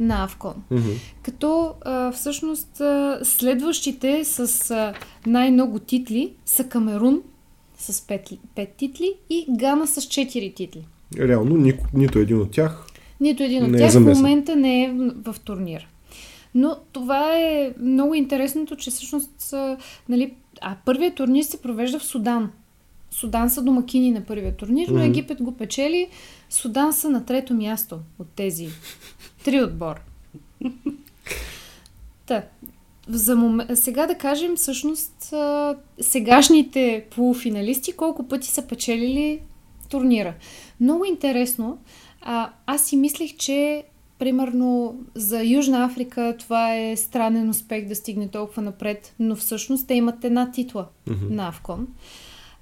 [0.00, 0.54] на Авкон.
[0.72, 0.96] Mm-hmm.
[1.22, 4.94] Като а, всъщност а, следващите с а,
[5.26, 7.22] най-много титли са Камерун
[7.78, 10.86] с 5, 5 титли и Гана с 4 титли.
[11.18, 12.86] Реално ни, нито един от тях.
[13.20, 15.88] Нито един от е тях е в момента не е в, в турнир.
[16.54, 19.54] Но това е много интересното, че всъщност
[20.08, 22.50] нали, а първият турнир се провежда в Судан.
[23.10, 26.08] Судан са домакини на първия турнир, но Египет го печели.
[26.50, 28.68] Судан са на трето място от тези
[29.48, 30.00] три отбора.
[32.26, 32.42] Та,
[33.08, 33.60] за мом...
[33.74, 35.34] Сега да кажем всъщност
[36.00, 39.40] сегашните полуфиналисти колко пъти са печелили
[39.90, 40.34] турнира.
[40.80, 41.78] Много интересно.
[42.20, 43.84] А, аз си мислех, че
[44.18, 49.94] примерно за Южна Африка това е странен успех да стигне толкова напред, но всъщност те
[49.94, 51.30] имат една титла mm-hmm.
[51.30, 51.88] на Авкон.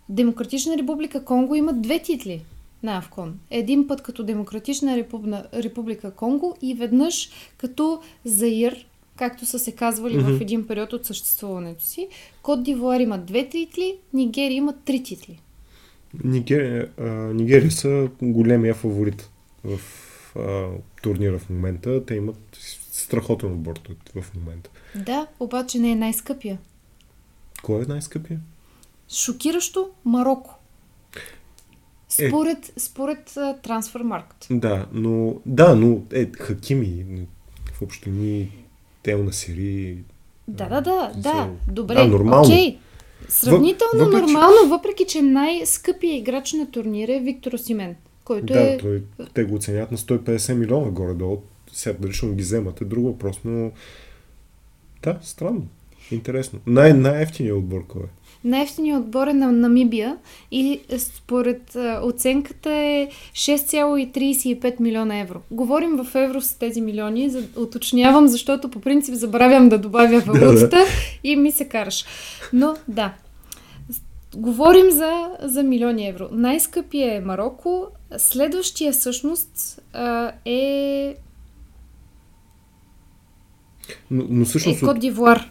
[0.09, 2.44] Демократична република Конго има две титли
[2.82, 3.38] на Авкон.
[3.50, 8.86] Един път като Демократична репубна, република Конго и веднъж като Заир,
[9.16, 10.38] както са се казвали mm-hmm.
[10.38, 12.08] в един период от съществуването си.
[12.42, 15.40] Кот Дивуар има две титли, Нигерия има три титли.
[16.24, 19.30] Нигерия, а, Нигерия са големия фаворит
[19.64, 19.80] в
[20.36, 20.68] а,
[21.02, 22.06] турнира в момента.
[22.06, 22.36] Те имат
[22.92, 23.80] страхотен отбор
[24.20, 24.70] в момента.
[24.94, 26.58] Да, обаче не е най-скъпия.
[27.62, 28.40] Кой е най-скъпия?
[29.08, 30.56] Шокиращо Марокко.
[32.09, 34.47] Според, е, според uh, Трансфермаркт.
[34.51, 37.05] Да, но, да, но е, Хакими,
[37.73, 38.53] в общини
[39.03, 39.99] Тел на Сири.
[40.49, 41.51] Да, да, да, да.
[41.69, 42.45] Добре, да, нормално.
[42.45, 42.77] Okay.
[43.29, 44.21] Сравнително въпреки...
[44.21, 48.79] нормално, въпреки че най-скъпият играч на турнира е Виктор Осимен, който да, е...
[48.79, 49.03] Той,
[49.35, 51.42] те го оценят на 150 милиона горе-долу.
[51.73, 53.71] Сега дали ще ги вземат е друго въпрос, но
[55.03, 55.66] да, странно.
[56.11, 56.61] Интересно.
[56.66, 58.07] Най- най-ефтиният отбор кой е?
[58.44, 60.16] Най-ефтиният отбор е на Намибия
[60.51, 65.40] и според а, оценката е 6,35 милиона евро.
[65.51, 70.85] Говорим в евро с тези милиони, за, уточнявам, защото по принцип забравям да добавя валутата
[71.25, 72.05] и ми се караш.
[72.53, 73.12] Но да,
[74.37, 76.29] говорим за, за милиони евро.
[76.33, 77.87] Най-скъпия е Марокко,
[78.18, 81.14] следващия всъщност а, е
[84.11, 84.83] но, но всъщност...
[84.83, 85.51] Е Кот Дивуар.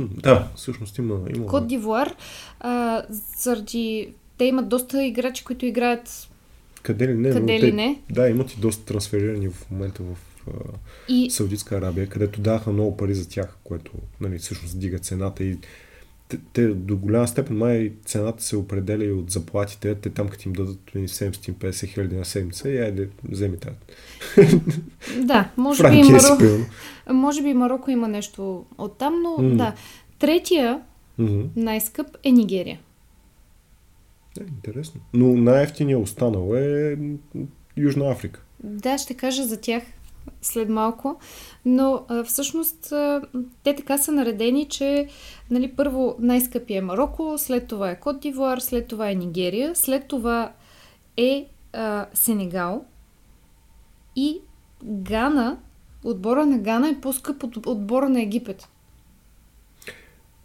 [0.00, 1.20] Да, всъщност има.
[1.36, 1.46] има...
[1.46, 2.14] Кот Дивуар,
[2.60, 3.02] а,
[3.38, 4.14] заради.
[4.38, 6.28] Те имат доста играчи, които играят.
[6.82, 7.30] Къде ли не?
[7.30, 8.00] Къде ли не?
[8.10, 10.16] Да, имат и доста трансферирани в момента в
[10.48, 10.50] а,
[11.08, 11.30] и...
[11.30, 15.58] Саудитска Арабия, където даха много пари за тях, което нали, всъщност дига цената и
[16.28, 19.94] те, те до голяма степен май цената се определя и от заплатите.
[19.94, 23.76] Те там, като им дадат 750 хиляди на седмица, и айде, вземи тази.
[25.22, 26.44] Да, може би, Марокко,
[27.12, 29.56] може би Марокко има нещо от там, но mm.
[29.56, 29.74] да.
[30.18, 30.80] Третия
[31.20, 31.46] mm-hmm.
[31.56, 32.80] най-скъп е Нигерия.
[34.40, 35.00] Е, интересно.
[35.14, 36.98] Но най-ефтиният останал е
[37.76, 38.42] Южна Африка.
[38.64, 39.82] Да, ще кажа за тях
[40.42, 41.20] след малко.
[41.64, 43.22] Но а, всъщност а,
[43.62, 45.08] те така са наредени, че
[45.50, 50.08] нали, първо най-скъпия е Марокко, след това е Кот Дивуар, след това е Нигерия, след
[50.08, 50.52] това
[51.16, 52.84] е а, Сенегал
[54.16, 54.40] и
[54.84, 55.58] Гана,
[56.04, 58.68] отбора на Гана е по-скъп от отбора на Египет.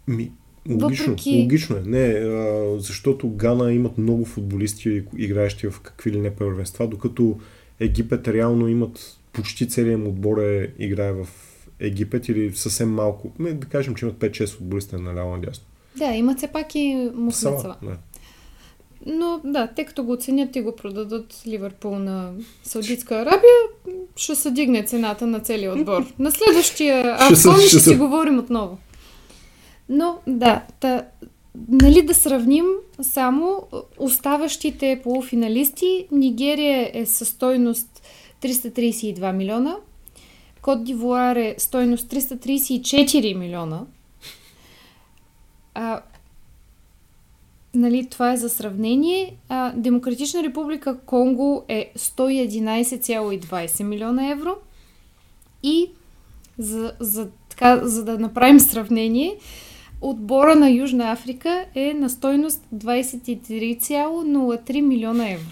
[0.08, 0.32] Ми,
[0.70, 1.40] логично, Въпреки...
[1.42, 1.80] логично е.
[1.80, 7.38] Не, а, защото Гана имат много футболисти, играещи в какви ли не първенства, докато
[7.80, 11.28] Египет реално имат почти целият му отбор е, играе в
[11.80, 13.32] Египет или съвсем малко.
[13.38, 15.64] Не, да кажем, че имат 5-6 футболиста на ляво надясно.
[15.96, 17.76] Да, имат все пак и муслеца.
[17.82, 17.96] Да.
[19.06, 23.56] Но да, те като го оценят и го продадат Ливърпул на Саудитска Арабия,
[24.16, 26.06] ще се дигне цената на целия отбор.
[26.18, 28.78] На следващия Афон ще, ще, ще си говорим отново.
[29.88, 31.04] Но да, та,
[31.68, 32.66] нали да сравним
[33.02, 33.62] само
[33.98, 36.06] оставащите полуфиналисти.
[36.12, 38.02] Нигерия е със стойност
[38.42, 39.76] 332 милиона.
[40.62, 43.86] Кот Дивуар е стойност 334 милиона.
[45.74, 46.00] А,
[47.74, 49.36] нали, това е за сравнение.
[49.48, 54.56] А, Демократична република Конго е 111,20 милиона евро.
[55.62, 55.90] И
[56.58, 59.36] за, за, така, за да направим сравнение,
[60.00, 65.46] отбора на Южна Африка е на стойност 23,03 милиона евро.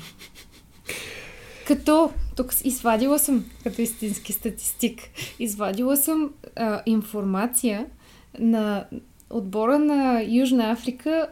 [1.68, 5.00] Като, тук извадила съм, като истински статистик,
[5.38, 7.86] извадила съм а, информация
[8.38, 8.86] на
[9.30, 11.28] отбора на Южна Африка.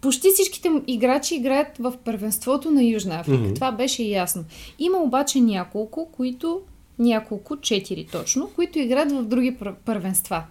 [0.00, 3.38] Почти всичките играчи играят в първенството на Южна Африка.
[3.38, 3.54] Mm-hmm.
[3.54, 4.44] Това беше ясно.
[4.78, 6.60] Има обаче няколко, които
[6.98, 10.44] няколко, четири точно, които играят в други първенства.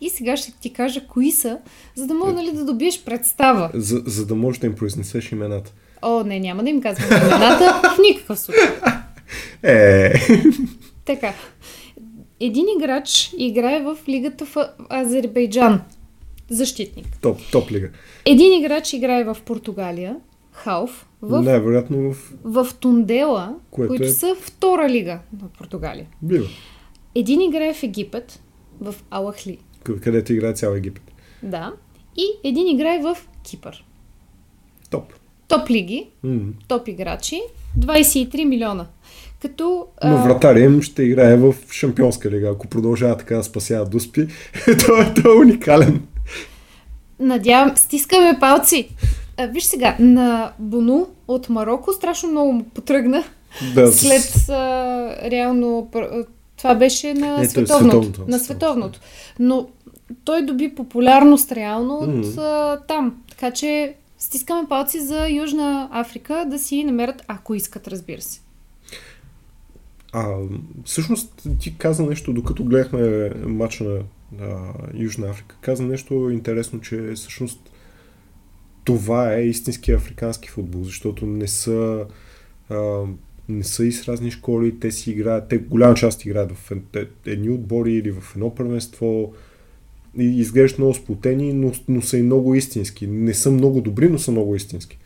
[0.00, 1.58] И сега ще ти кажа кои са,
[1.94, 3.70] за да мога нали, да добиеш представа.
[3.74, 5.72] За, за да можеш да им произнесеш имената.
[6.02, 8.68] О, не, няма да им казвам имената в никакъв случай.
[9.62, 10.12] Е.
[11.04, 11.34] Така.
[12.40, 14.56] Един играч играе в лигата в
[14.90, 15.82] Азербайджан.
[16.50, 17.06] Защитник.
[17.20, 17.90] Топ, топ лига.
[18.24, 20.16] Един играч играе в Португалия.
[20.52, 21.06] Хауф.
[21.22, 22.32] В, Най-вероятно в...
[22.44, 24.08] В Тундела, които е...
[24.08, 26.06] са втора лига на Португалия.
[26.22, 26.46] Бива.
[27.14, 28.40] Един играе в Египет,
[28.80, 29.58] в Алахли.
[29.82, 31.02] Където играе цял Египет.
[31.42, 31.72] Да.
[32.16, 33.84] И един играе в Кипър.
[35.58, 35.70] Топ.
[35.70, 36.40] Лиги, mm.
[36.68, 37.42] топ играчи,
[37.78, 38.86] 23 милиона.
[39.42, 42.50] Като, Но вратаря им ще играе в Шампионска лига.
[42.50, 44.26] Ако продължава така да спасява Дуспи,
[44.86, 46.02] той, е, той е уникален.
[47.20, 48.88] Надявам, стискаме палци.
[49.36, 53.24] А, виж сега, на Бону от Марокко страшно много му потръгна.
[53.74, 55.90] Да, след а, реално
[56.56, 58.24] това беше на е световното, световното.
[58.28, 59.00] На световното.
[59.38, 59.68] Но
[60.24, 63.14] той доби популярност реално от а, там.
[63.30, 68.40] Така че стискаме палци за Южна Африка да си намерят, ако искат, разбира се.
[70.12, 70.36] А,
[70.84, 74.00] всъщност ти каза нещо, докато гледахме матча на,
[74.38, 77.70] на Южна Африка, каза нещо интересно, че всъщност
[78.84, 82.06] това е истински африкански футбол, защото не са,
[82.70, 83.02] а,
[83.48, 86.72] не са и с разни школи, те си играят, те голяма част играят в
[87.26, 89.32] едни отбори или в едно първенство
[90.18, 93.06] и изглеждат много сплутени, но, но са и много истински.
[93.06, 94.98] Не са много добри, но са много истински.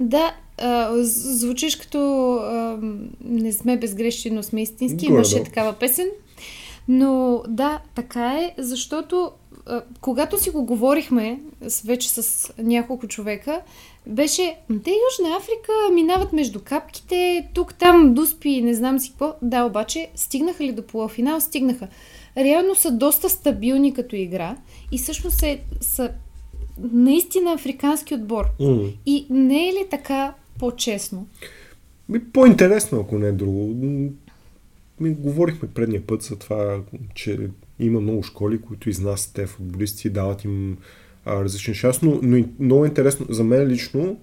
[0.00, 2.78] Да, а, звучиш като а,
[3.24, 5.06] не сме безгрешни, но сме истински.
[5.06, 5.44] Горе, Имаше да.
[5.44, 6.08] такава песен.
[6.88, 9.30] Но да, така е, защото
[9.66, 13.60] а, когато си го говорихме с, вече с няколко човека,
[14.06, 19.34] беше, те Южна Африка минават между капките, тук, там, дуспи, не знам си какво.
[19.42, 21.40] Да, обаче, стигнаха ли до полуфинал?
[21.40, 21.88] Стигнаха.
[22.36, 24.56] Реално са доста стабилни като игра
[24.92, 26.10] и всъщност е, са
[26.78, 28.44] наистина африкански отбор.
[28.60, 28.94] Mm.
[29.06, 31.28] И не е ли така по-честно?
[32.08, 33.74] Ми, по-интересно, ако не е друго.
[35.00, 36.80] Ми говорихме предния път за това,
[37.14, 40.76] че има много школи, които изнасят те футболисти, дават им
[41.24, 44.20] а, различни шанс, но, но много интересно, за мен лично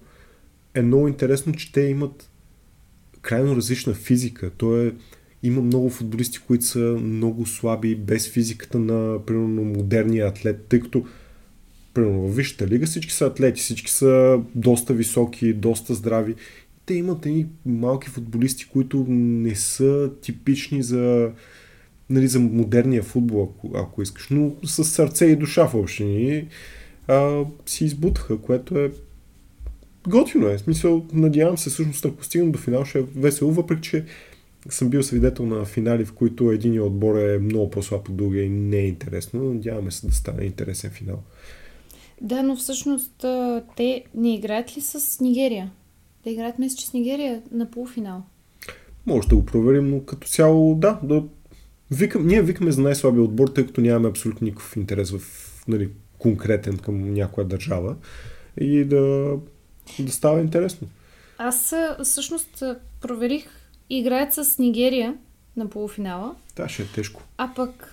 [0.74, 2.30] е много интересно, че те имат
[3.20, 4.50] крайно различна физика.
[4.50, 4.94] То е,
[5.44, 11.04] има много футболисти, които са много слаби, без физиката на, примерно, модерния атлет, тъй като
[11.94, 16.34] примерно в Висшата лига всички са атлети, всички са доста високи, доста здрави.
[16.86, 21.30] Те имат едни малки футболисти, които не са типични за,
[22.10, 26.48] нали, за модерния футбол, ако, ако искаш, но с сърце и душа в общини
[27.66, 28.92] си избутаха, което е
[30.08, 30.56] готино е.
[30.56, 34.04] В смисъл, надявам се всъщност, ако стигнем до финал, ще е весело, въпреки че
[34.68, 38.48] съм бил свидетел на финали, в които един отбор е много по-слаб от другия и
[38.48, 39.40] не е интересно.
[39.44, 41.22] Надяваме се да стане интересен финал.
[42.20, 43.24] Да, но всъщност
[43.76, 45.70] те не играят ли с Нигерия?
[46.24, 48.22] Те играят мисля, че с Нигерия на полуфинал.
[49.06, 50.98] Може да го проверим, но като цяло да.
[51.02, 51.24] да
[51.90, 55.20] викам, ние викаме за най-слабия отбор, тъй като нямаме абсолютно никакъв интерес в
[55.68, 57.96] нали, конкретен към някоя държава
[58.60, 59.34] и да,
[59.98, 60.88] да става интересно.
[61.38, 62.62] Аз всъщност
[63.00, 65.14] проверих играят с Нигерия
[65.56, 66.34] на полуфинала.
[66.56, 67.22] Да, ще е тежко.
[67.38, 67.92] А пък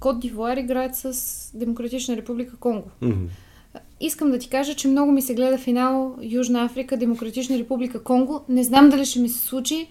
[0.00, 2.90] Кот Дивуар играят с Демократична република Конго.
[3.02, 3.28] Mm-hmm.
[4.00, 8.44] Искам да ти кажа, че много ми се гледа финал Южна Африка, Демократична република Конго.
[8.48, 9.88] Не знам дали ще ми се случи,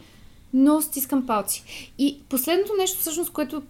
[0.54, 1.92] но стискам палци.
[1.98, 3.62] И последното нещо, всъщност, което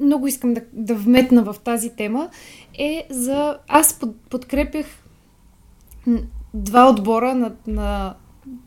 [0.00, 2.30] много искам да, да вметна в тази тема,
[2.78, 3.58] е за...
[3.68, 4.86] Аз под, подкрепях
[6.54, 8.14] два отбора на, на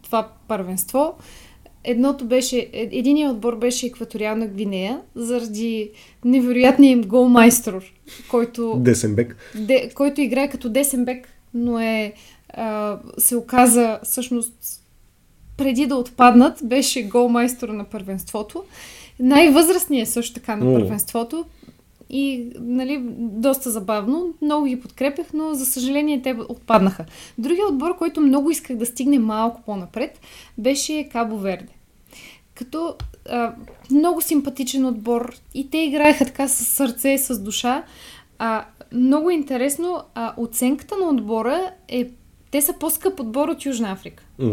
[0.04, 1.16] това първенство.
[1.84, 5.92] Едното беше, е, единият отбор беше Екваториална Гвинея, заради
[6.26, 7.84] невероятния им голмайстор,
[8.30, 8.76] който...
[8.78, 9.36] Десенбек.
[9.56, 12.14] Де, който играе като Десенбек, но е,
[12.50, 14.82] а, се оказа всъщност
[15.58, 18.64] преди да отпаднат, беше голмайстор на първенството.
[19.20, 21.46] най-възрастният също така на първенството.
[22.14, 24.34] И, нали, доста забавно.
[24.42, 27.06] Много ги подкрепях, но за съжаление те отпаднаха.
[27.38, 30.20] Другия отбор, който много исках да стигне малко по-напред,
[30.58, 31.74] беше Кабо Верде.
[32.56, 32.96] Като
[33.30, 33.54] а,
[33.92, 37.84] много симпатичен отбор и те играеха така с сърце, с душа.
[38.40, 42.10] А, много интересно, а, оценката на отбора е,
[42.52, 44.24] те са по-скъп отбор от Южна Африка.
[44.40, 44.52] М.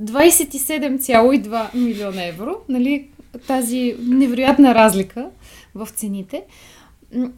[0.00, 3.08] 27,2 милиона евро, нали,
[3.46, 5.30] тази невероятна разлика
[5.74, 6.44] в цените.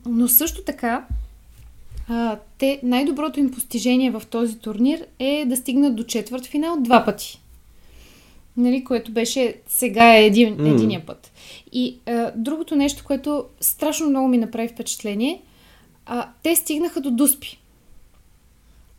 [0.07, 1.07] Но също така,
[2.09, 7.05] а, те, най-доброто им постижение в този турнир е да стигнат до четвърт финал два
[7.05, 7.41] пъти.
[8.57, 11.33] Нали, което беше сега е един, единия път.
[11.73, 15.43] И а, другото нещо, което страшно много ми направи впечатление,
[16.07, 17.61] а, те стигнаха до Дуспи.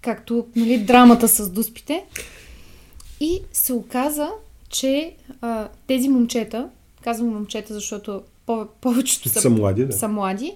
[0.02, 2.06] Както нали, драмата с Дуспите.
[3.20, 4.30] И се оказа,
[4.70, 6.70] че а, тези момчета,
[7.04, 9.94] казвам момчета, защото по- повечето са, Са млади, да.
[9.94, 10.54] са млади,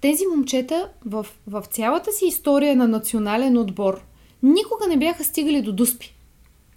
[0.00, 4.02] тези момчета в, в цялата си история на национален отбор
[4.42, 6.14] никога не бяха стигали до Дуспи.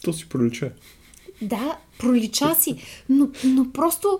[0.03, 0.71] То си пролича.
[1.41, 2.75] Да, пролича си,
[3.09, 4.19] но, но просто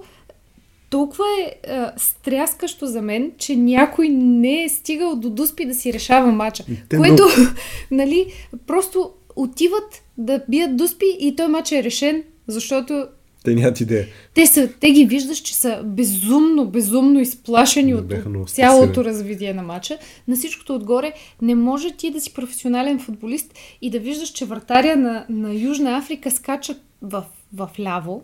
[0.90, 5.94] толкова е а, стряскащо за мен, че някой не е стигал до Дуспи да си
[5.94, 6.66] решава мача.
[6.90, 7.24] Те което,
[7.92, 8.34] нали,
[8.68, 13.08] просто отиват да бият Дуспи и той мач е решен, защото
[13.44, 14.08] Те нямат идея.
[14.34, 18.14] те, са, те ги виждаш, че са безумно, безумно изплашени от
[18.50, 19.98] цялото развитие на матча.
[20.28, 24.96] На всичкото отгоре не може ти да си професионален футболист и да виждаш, че вратаря
[24.96, 27.24] на, на Южна Африка скача в,
[27.54, 28.24] в ляво.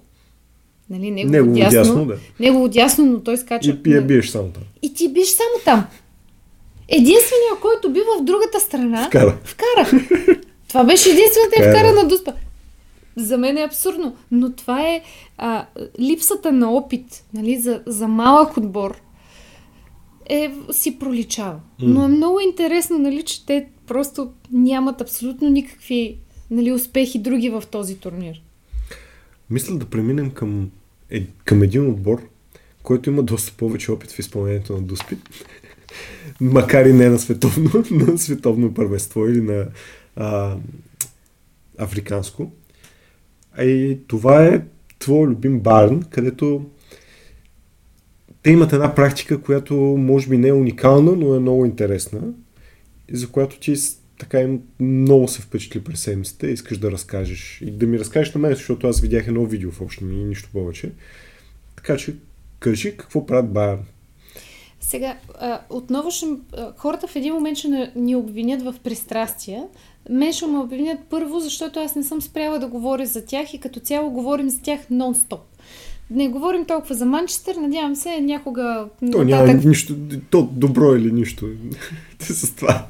[0.89, 2.18] Нали, негово, Негово дясно, дясно, да.
[2.39, 3.78] Негово дясно, но той скача.
[3.86, 4.63] И на- биеш само там.
[4.82, 5.86] и ти биш само там.
[6.89, 9.38] Единственият, който бива в другата страна, Вкара.
[9.43, 10.01] вкара.
[10.68, 12.34] Това беше единствената е вкара на дуспа.
[13.18, 15.01] За мен е абсурдно, но това е
[15.38, 15.65] а,
[15.99, 19.01] липсата на опит нали, за, за малък отбор
[20.30, 21.59] е, си проличава.
[21.80, 26.18] Но е много интересно, нали, че те просто нямат абсолютно никакви
[26.51, 28.41] нали, успехи други в този турнир.
[29.49, 30.72] Мисля да преминем към,
[31.09, 32.30] е, към един отбор,
[32.84, 35.18] който има доста повече опит в изпълнението на Дуспи.
[36.41, 39.68] Макар и не на световно, на световно първенство или на
[40.15, 40.55] а,
[41.78, 42.51] африканско.
[43.58, 44.62] А и това е
[44.99, 46.66] твой любим Барн, където
[48.43, 52.22] те имат една практика, която може би не е уникална, но е много интересна
[53.12, 53.76] за която ти
[54.20, 57.62] така им много се впечатли през седмицата и искаш да разкажеш.
[57.62, 60.49] И да ми разкажеш на мен, защото аз видях едно видео в общи и нищо
[60.53, 60.91] повече.
[61.76, 62.16] Така че,
[62.60, 63.80] кажи какво правят Байерн.
[64.80, 65.18] Сега,
[65.70, 66.26] отново ще...
[66.78, 69.64] Хората в един момент ще ни обвинят в пристрастия.
[70.10, 73.60] Мен ще ме обвинят първо, защото аз не съм спряла да говоря за тях и
[73.60, 75.39] като цяло говорим за тях нон-стоп.
[76.10, 79.95] Не говорим толкова за Манчестър, надявам се някога То няма нищо,
[80.30, 81.49] то добро или нищо.
[82.20, 82.86] С това.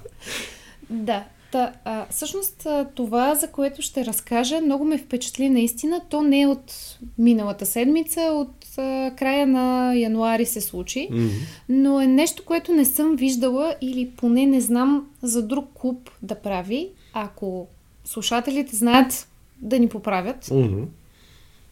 [0.89, 1.24] Да.
[1.51, 6.01] Та, а, всъщност а, това, за което ще разкажа, много ме впечатли наистина.
[6.09, 11.07] То не е от миналата седмица, от а, края на януари се случи.
[11.11, 11.28] Мгм.
[11.70, 16.36] но е нещо, което не съм виждала или поне не знам за друг клуб да
[16.36, 16.89] прави.
[17.20, 17.68] Ако
[18.05, 19.28] слушателите знаят
[19.61, 20.84] да ни поправят, Мгм.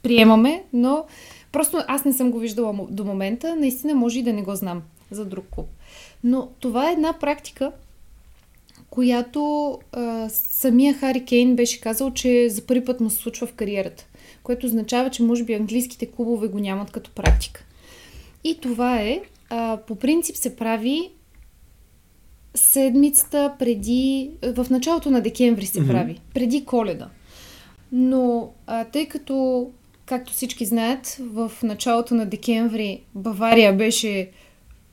[0.03, 1.05] приемаме, но
[1.51, 3.55] просто аз не съм го виждала до момента.
[3.55, 4.81] Наистина може и да не го знам
[5.11, 5.67] за друг клуб.
[6.23, 7.71] Но това е една практика,
[8.89, 13.53] която а, самия Хари Кейн беше казал, че за първи път му се случва в
[13.53, 14.05] кариерата,
[14.43, 17.65] което означава, че може би английските клубове го нямат като практика.
[18.43, 21.09] И това е, а, по принцип се прави
[22.55, 25.89] седмицата преди, в началото на декември се Мгм.
[25.91, 27.07] прави, преди коледа.
[27.91, 29.67] Но а, тъй като,
[30.05, 34.29] както всички знаят, в началото на декември Бавария беше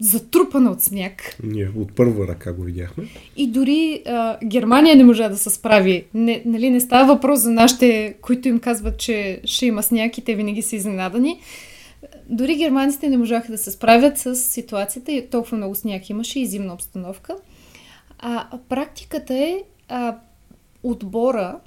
[0.01, 3.05] затрупана от сняг Ние от първа ръка го видяхме.
[3.37, 6.05] и дори а, Германия не можа да се справи.
[6.15, 10.25] Не, нали, не става въпрос за нашите, които им казват, че ще има сняг и
[10.25, 11.41] те винаги са изненадани.
[12.29, 16.47] Дори германците не можаха да се справят с ситуацията и толкова много сняг имаше и
[16.47, 17.35] зимна обстановка.
[18.25, 20.17] А практиката е а,
[20.83, 21.61] отбора,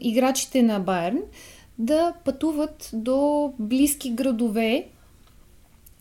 [0.00, 1.18] играчите на Байерн,
[1.78, 4.88] да пътуват до близки градове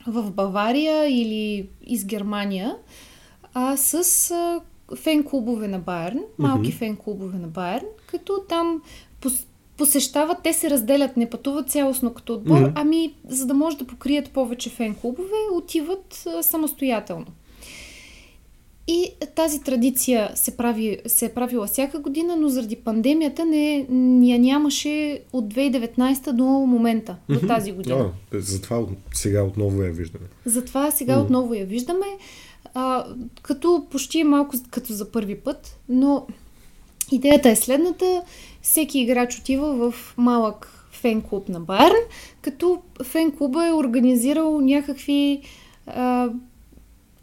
[0.08, 2.76] в Бавария или из Германия,
[3.54, 3.94] а с
[4.32, 4.62] а,
[4.96, 6.78] фен-клубове на Байерн, малки Мгм.
[6.78, 8.82] фен-клубове на Байерн, като там
[9.22, 9.48] пос,
[9.78, 12.72] посещават, те се разделят, не пътуват цялостно като отбор, Мгм.
[12.76, 17.26] ами за да може да покрият повече фен-клубове, отиват а, самостоятелно.
[18.92, 23.86] И тази традиция се, прави, се е правила всяка година, но заради пандемията не,
[24.28, 28.12] я нямаше от 2019 до момента, до тази година.
[28.34, 30.26] А, затова сега отново я виждаме.
[30.46, 31.22] Затова сега mm.
[31.22, 32.06] отново я виждаме,
[32.74, 33.06] а,
[33.42, 36.28] като почти е малко като за първи път, но
[37.12, 38.22] идеята е следната.
[38.62, 42.04] Всеки играч отива в малък фен клуб на Байерн,
[42.42, 45.42] като фен клуба е организирал някакви
[45.88, 46.30] а,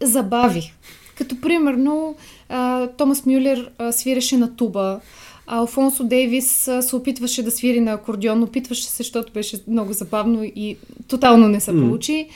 [0.01, 0.73] забави.
[1.19, 2.15] Като примерно
[2.49, 5.01] а, Томас Мюлер а, свиреше на туба,
[5.47, 9.93] а Алфонсо Дейвис а, се опитваше да свири на акордеон, опитваше се, защото беше много
[9.93, 10.77] забавно и
[11.09, 12.29] тотално не се получи.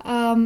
[0.00, 0.36] А,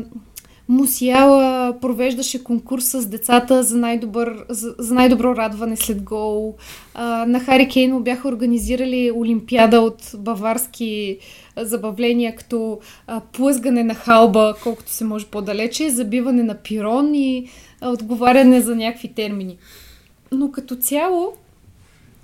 [0.68, 6.57] Мусиала провеждаше конкурс с децата за, най-добър, за, за най-добро радване след гол.
[6.95, 11.18] А, на Хари Кейно бяха организирали олимпиада от баварски
[11.57, 17.49] забавления, като а, плъзгане на халба, колкото се може по-далече, забиване на пирон и
[17.83, 19.59] отговаряне за някакви термини.
[20.33, 21.33] Но като цяло,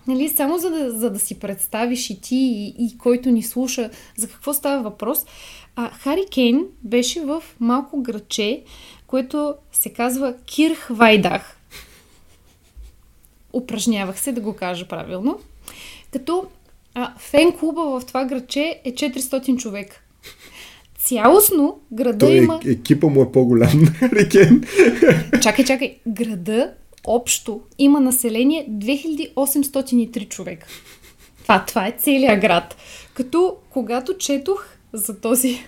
[0.06, 3.90] нали, само за да, за да си представиш и ти, и, и който ни слуша
[4.16, 5.26] за какво става въпрос,
[5.76, 8.62] а, Хари Кейн беше в малко граче,
[9.06, 11.60] което се казва Кирх Вайдах.
[13.52, 15.40] Упражнявах се да го кажа правилно.
[16.12, 16.46] Като
[16.94, 20.00] а, фен клуба в това граче е 400 човека.
[21.04, 22.60] Цялостно града Той, има...
[22.66, 23.94] Екипа му е по-голям.
[24.02, 24.64] Рикен.
[25.42, 25.98] чакай, чакай.
[26.08, 26.72] Града
[27.06, 30.66] общо има население 2803 човека.
[31.42, 32.76] Това, това е целият град.
[33.14, 35.58] Като когато четох за този,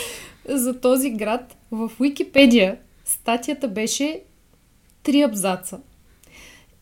[0.48, 4.20] за този град в Википедия, статията беше
[5.02, 5.80] три абзаца.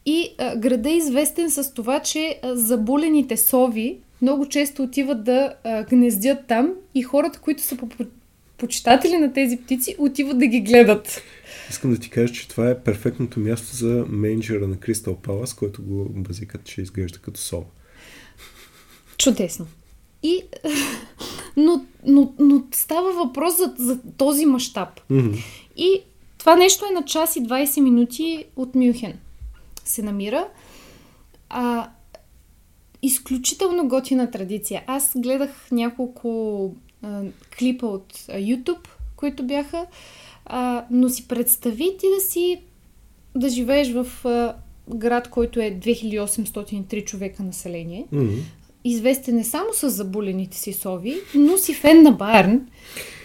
[0.06, 5.54] И а, града е известен с това, че а, заболените сови много често отиват да
[5.64, 7.88] а, гнездят там и хората, които са по-
[8.58, 11.22] почитатели на тези птици, отиват да ги гледат.
[11.70, 15.82] Искам да ти кажа, че това е перфектното място за менеджера на Кристал Палас, който
[15.82, 17.64] го базикат, че изглежда като сова.
[19.18, 19.66] Чудесно.
[20.22, 20.42] И,
[21.56, 25.00] но, но, но става въпрос за, за този мащаб.
[25.10, 25.44] Mm-hmm.
[25.76, 26.00] И
[26.38, 29.18] това нещо е на час и 20 минути от Мюнхен.
[29.84, 30.48] Се намира.
[31.48, 31.88] А,
[33.04, 34.82] изключително готина традиция.
[34.86, 36.70] Аз гледах няколко
[37.02, 37.20] а,
[37.58, 39.86] клипа от а, YouTube, които бяха,
[40.46, 42.60] а, но си представи ти да си
[43.36, 44.54] да живееш в а,
[44.94, 48.06] град, който е 2803 човека население.
[48.14, 48.38] Mm-hmm.
[48.84, 52.60] Известен е само с заболените си сови, но си фен на Байерн.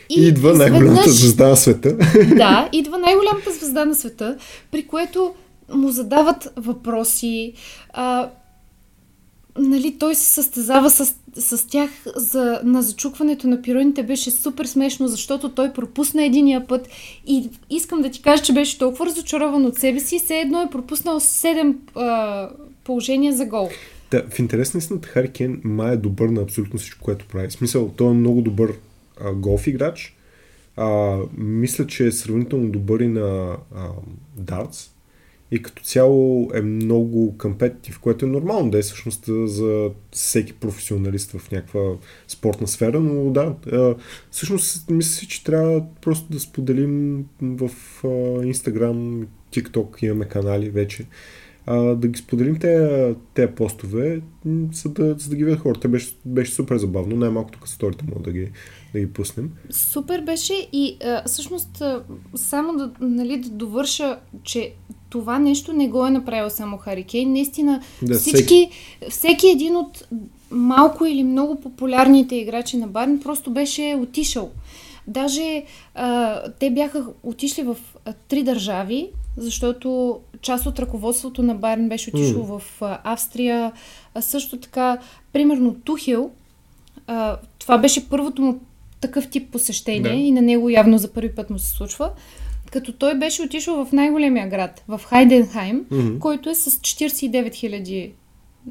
[0.09, 1.97] И идва най-голямата звезда на света.
[2.37, 4.37] Да, идва най-голямата звезда на света,
[4.71, 5.33] при което
[5.73, 7.53] му задават въпроси.
[7.93, 8.29] А,
[9.59, 14.03] нали, той се състезава с, с тях за, на зачукването на пироните.
[14.03, 16.87] Беше супер смешно, защото той пропусна единия път
[17.27, 20.69] и искам да ти кажа, че беше толкова разочарован от себе си, все едно е
[20.71, 22.49] пропуснал 7 а,
[22.83, 23.69] положения за гол.
[24.11, 27.47] Да, в интерес на истината Хари май е добър на абсолютно всичко, което прави.
[27.47, 28.73] В смисъл, той е много добър
[29.21, 30.15] а, голф играч.
[30.77, 33.87] А, мисля, че е сравнително добър и на а,
[34.37, 34.89] дартс.
[35.51, 41.31] И като цяло е много компетитив, което е нормално да е всъщност за всеки професионалист
[41.31, 41.81] в някаква
[42.27, 43.55] спортна сфера, но да,
[44.31, 47.69] всъщност мисля че трябва просто да споделим в
[48.41, 51.05] Instagram, TikTok, имаме канали вече,
[51.95, 54.21] да ги споделим тези, тези постове,
[54.73, 55.87] за да, за да ги видят хората.
[55.87, 58.51] Беше, беше супер забавно, най-малкото като сторите му да ги,
[58.93, 59.51] да ги пуснем.
[59.69, 61.83] Супер беше и а, всъщност
[62.35, 64.73] само да, нали, да довърша, че
[65.09, 67.31] това нещо не го е направил само Харикейн.
[67.33, 68.69] Наистина Да, всички, всеки.
[69.09, 70.03] всеки един от
[70.51, 74.49] малко или много популярните играчи на Барн просто беше отишъл.
[75.07, 75.63] Даже
[75.95, 82.09] а, те бяха отишли в а, три държави, защото част от ръководството на Байерн беше
[82.09, 82.57] отишло Мгм.
[82.59, 83.71] в а, Австрия.
[84.15, 84.97] А също така,
[85.33, 86.31] примерно Тухил,
[87.07, 88.59] а, това беше първото му
[89.01, 90.17] такъв тип посещение Да.
[90.17, 92.09] и на него явно за първи път му се случва.
[92.71, 96.19] Като той беше отишъл в най-големия град, в Хайденхайм, Мгм.
[96.19, 98.11] който е с 49 000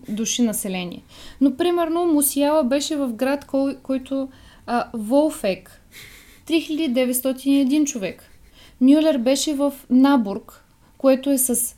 [0.09, 1.03] души население.
[1.40, 4.28] Но, примерно, Мусиала беше в град, кой, който
[4.66, 5.82] а, Волфек,
[6.46, 8.22] 3901 човек.
[8.80, 10.64] Мюлер беше в Набург,
[10.99, 11.74] което е с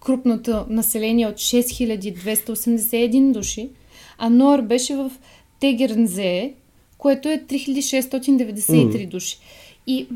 [0.00, 3.68] крупното население от 6281 души,
[4.18, 5.10] а Нор беше в
[5.60, 6.52] Тегернзее,
[6.98, 9.08] което е 3693 Мгм.
[9.10, 9.38] души.
[9.86, 10.06] И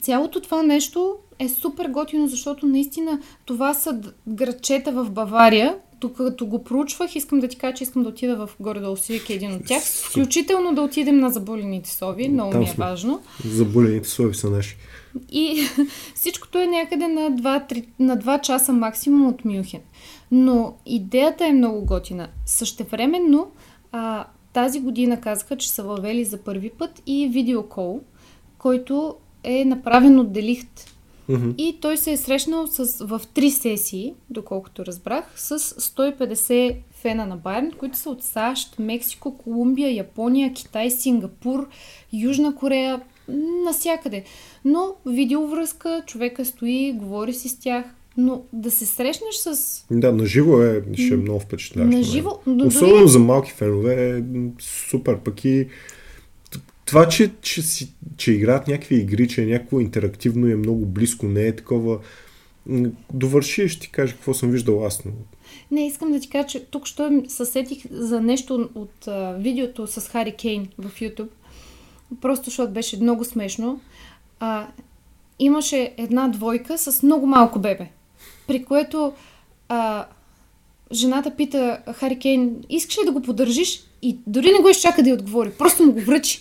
[0.00, 6.46] цялото това нещо е супер готино, защото наистина това са градчета в Бавария, тук като
[6.46, 9.66] го проучвах, искам да ти кажа, че искам да отида в горе-долу всеки един от
[9.66, 12.84] тях, включително да отидем на заболените сови, много Там ми е сме.
[12.84, 13.20] важно.
[13.44, 14.76] Заболените сови са наши.
[15.30, 15.66] И
[16.14, 19.80] всичкото е някъде на 2, на 2 часа максимум от Мюнхен.
[20.30, 22.28] Но идеята е много готина.
[22.46, 23.50] Същевременно
[23.92, 28.00] а, тази година казаха, че са въвели за първи път и видеокол,
[28.58, 29.14] който
[29.48, 30.94] е направен от Делихт.
[31.58, 37.36] И той се е срещнал с, в три сесии, доколкото разбрах, с 150 фена на
[37.36, 41.68] Байерн, които са от САЩ, Мексико, Колумбия, Япония, Китай, Сингапур,
[42.12, 43.00] Южна Корея,
[43.64, 44.24] насякъде.
[44.64, 47.84] Но видеовръзка, човека стои, говори си с тях,
[48.16, 51.90] но да се срещнеш с Да, на живо е, ще е много впечатляващо.
[51.90, 52.10] на нали?
[52.10, 54.22] живо, но Особено дори за малки фенове е
[54.60, 55.18] супер.
[55.18, 55.68] Пък и
[56.88, 60.86] това, че, че, си, че играят някакви игри, че е някакво интерактивно и е много
[60.86, 61.98] близко, не е такова...
[63.12, 65.04] Довърши и ще ти кажа какво съм виждал аз.
[65.04, 65.12] Но...
[65.70, 69.86] Не, искам да ти кажа, че тук що се сетих за нещо от а, видеото
[69.86, 71.28] с Хари Кейн в YouTube.
[72.20, 73.80] Просто защото беше много смешно.
[74.40, 74.66] А,
[75.38, 77.88] имаше една двойка с много малко бебе,
[78.46, 79.12] при което
[79.68, 80.06] а,
[80.92, 83.80] жената пита Хари Кейн, искаш ли да го поддържиш?
[84.02, 86.40] И дори не го изчака да й отговори, просто му го връчи.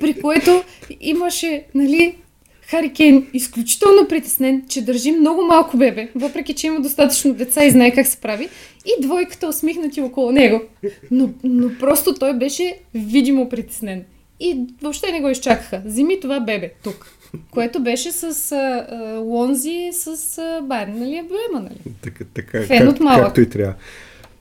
[0.00, 0.62] При което
[1.00, 2.16] имаше, нали,
[2.62, 7.70] Хари Кейн изключително притеснен, че държи много малко бебе, въпреки че има достатъчно деца и
[7.70, 8.48] знае как се прави,
[8.86, 10.62] и двойката усмихнати около него.
[11.10, 14.04] Но, но просто той беше видимо притеснен.
[14.40, 15.82] И въобще не го изчакаха.
[15.86, 17.12] Вземи това бебе тук.
[17.50, 21.16] Което беше с а, а, Лонзи, с а, Байерн, нали?
[21.16, 21.94] Емблема, нали?
[22.02, 23.24] Така, така Фен от как, малък.
[23.24, 23.74] както и трябва.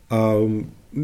[0.09, 0.37] А,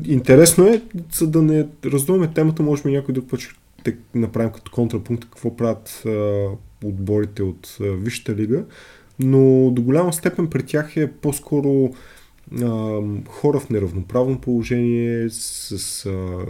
[0.05, 0.81] интересно е,
[1.13, 5.55] за да не раздуваме темата, може би някой друг път ще направим като контрапункт какво
[5.55, 6.45] правят а,
[6.85, 8.63] отборите от а, Висшата лига,
[9.19, 11.93] но до голяма степен при тях е по-скоро
[12.61, 16.45] а, хора в неравноправно положение, с а,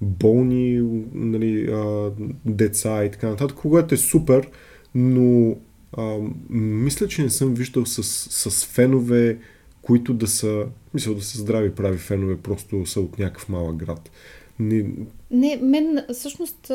[0.00, 0.82] болни
[1.14, 2.10] нали, а,
[2.44, 4.48] деца и така нататък, когато е супер,
[4.94, 5.56] но
[5.96, 6.18] а,
[6.50, 8.02] мисля, че не съм виждал с,
[8.50, 9.38] с фенове,
[9.82, 14.10] които да са, мисля да са здрави прави фенове, просто са от някакъв малък град.
[14.58, 14.84] Не,
[15.30, 16.72] Не, мен всъщност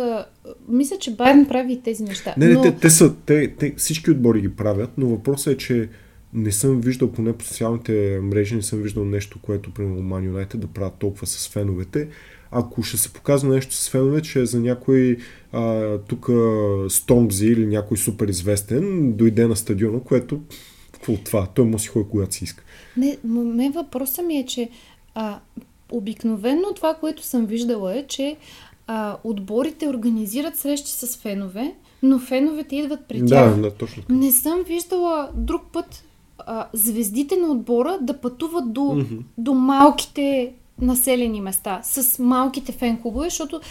[0.70, 2.36] мисля, че Байерн прави тези неща.
[2.38, 2.61] не, не но...
[2.61, 5.89] те, те, са, те, те, всички отбори ги правят, но въпросът е, че
[6.34, 10.55] не съм виждал, поне по социалните мрежи, не съм виждал нещо, което, примерно, Man United
[10.55, 12.07] да правят толкова с феновете.
[12.52, 15.18] Ако ще се показва нещо с фенове, че е за някой
[15.54, 16.30] а, тук
[16.89, 20.39] Стомбзи или някой супер известен, дойде на стадиона, което
[20.91, 21.48] какво от това?
[21.54, 22.64] Той му си ходи когато си иска.
[22.98, 24.70] Не, мен въпросът ми е, че
[25.16, 25.39] а,
[25.91, 28.38] обикновено това, което съм виждала е, че
[28.88, 31.74] а, отборите организират срещи с фенове,
[32.04, 33.56] но феновете идват при Да, тях.
[33.62, 34.14] да, точно така.
[34.14, 36.04] Не съм виждала друг път
[36.39, 39.16] а, звездите на отбора да пътуват до, Мгм.
[39.38, 43.61] до малките населени места, с малките фен-клубове, защото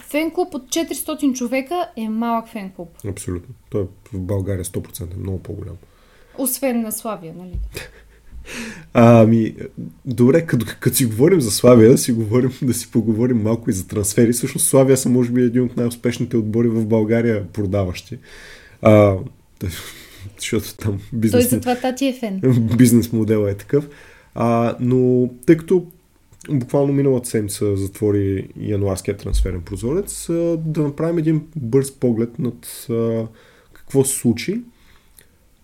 [0.00, 2.88] фен-клуб от 400 човека е малък фен-клуб.
[3.08, 3.54] Абсолютно.
[3.70, 5.76] Той е в България 100% много по-голям.
[6.38, 7.58] Освен на Славия, нали?
[8.94, 9.54] Ами,
[10.04, 13.72] добре, като, като си говорим за Славия, да си, говорим, да си поговорим малко и
[13.72, 14.32] за трансфери.
[14.32, 18.18] Всъщност Славия са, може би, един от най-успешните отбори в България продаващи.
[18.82, 19.16] А,
[20.38, 22.40] защото там Той бизнес, затова тати е фен.
[22.76, 23.88] бизнес модела е такъв.
[24.34, 25.86] А, но тъй като
[26.50, 30.26] буквално миналата седмица затвори януарския трансферен прозорец,
[30.58, 32.86] да направим един бърз поглед над
[33.72, 34.62] какво се случи,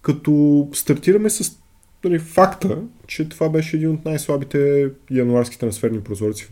[0.03, 1.57] като стартираме с
[2.05, 6.49] нали, факта, че това беше един от най-слабите януарски трансферни прозорци,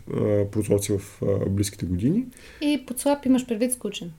[0.51, 2.25] прозорци в близките години.
[2.61, 4.11] И под слаб имаш предвид скучен.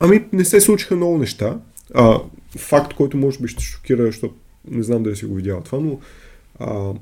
[0.00, 1.58] Ами, не се случиха много неща.
[1.94, 2.20] А,
[2.58, 4.34] факт, който може би ще шокира, защото
[4.70, 5.98] не знам дали си го видял това, но
[6.58, 6.94] а,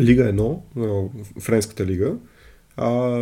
[0.00, 1.08] Лига 1, а,
[1.40, 2.16] Френската лига,
[2.76, 3.20] а,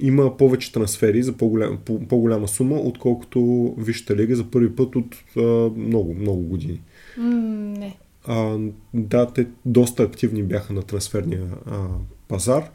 [0.00, 5.16] има повече трансфери за по-голям, по, по-голяма сума, отколкото Висшата лига за първи път от
[5.36, 5.40] а,
[5.76, 6.80] много, много години.
[7.16, 7.30] М,
[7.78, 7.96] не.
[8.26, 8.58] А,
[8.94, 11.86] да, те доста активни бяха на трансферния а,
[12.28, 12.70] пазар.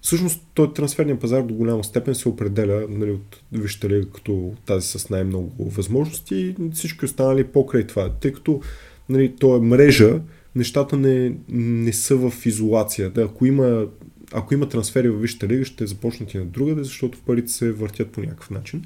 [0.00, 4.86] Всъщност, той трансферния пазар до голяма степен се определя нали, от Висшата лига като тази
[4.86, 8.10] с най-много възможности и всички останали покрай това.
[8.10, 8.60] Тъй като
[9.08, 10.20] нали, то е мрежа,
[10.56, 13.10] нещата не, не са в изолация.
[13.10, 13.86] Да, ако, има,
[14.32, 18.10] ако има трансфери в Висшата лига, ще започнат и на другаде, защото парите се въртят
[18.10, 18.84] по някакъв начин.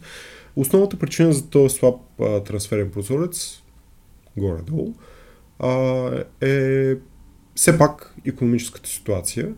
[0.56, 3.62] Основната причина за този слаб а, трансферен прозорец,
[4.36, 4.94] горе-долу,
[5.58, 6.94] а, е
[7.54, 9.54] все пак економическата ситуация.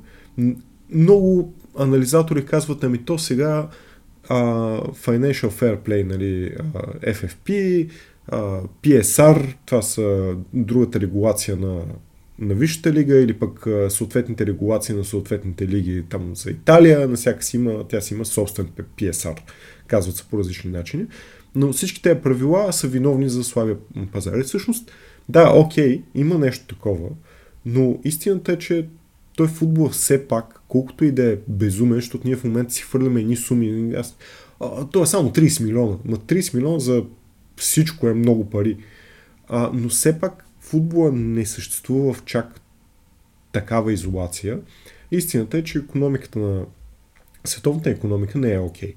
[0.91, 3.69] Много анализатори казват, ами то сега
[4.29, 4.37] а,
[4.81, 7.89] Financial Fair Play, нали, а, FFP,
[8.83, 11.85] PSR, това са другата регулация на
[12.39, 17.45] на Висшата лига или пък съответните регулации на съответните лиги там за Италия, на всяка
[17.45, 19.39] си има, тя си има собствен PSR,
[19.87, 21.07] казват се по различни начини.
[21.55, 23.77] Но всички тези правила са виновни за слабия
[24.13, 24.39] пазар.
[24.39, 24.93] И всъщност,
[25.29, 27.09] да, окей, има нещо такова,
[27.67, 28.89] но истината е, че
[29.37, 33.21] той футбол все пак, колкото и да е безумен, защото ние в момента си хвърляме
[33.21, 33.95] едни суми.
[33.95, 34.17] Аз,
[34.61, 35.97] а, то е само 30 милиона.
[36.05, 37.05] Ма 30 милиона за
[37.57, 38.79] всичко е много пари.
[39.49, 42.61] А, но все пак футбола не съществува в чак
[43.53, 44.59] такава изолация.
[45.11, 46.67] Истината е, че економиката на
[47.45, 48.93] световната економика не е окей.
[48.93, 48.97] Okay.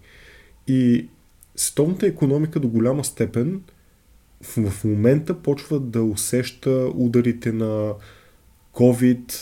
[0.68, 1.08] И
[1.55, 3.62] световната економика до голяма степен
[4.41, 7.93] в, в момента почва да усеща ударите на
[8.74, 9.34] COVID,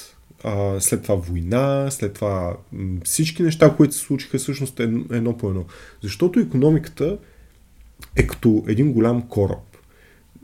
[0.44, 2.58] а, след това война, след това
[3.04, 5.66] всички неща, които се случиха всъщност едно по едно.
[6.02, 7.18] Защото економиката
[8.16, 9.78] е като един голям кораб.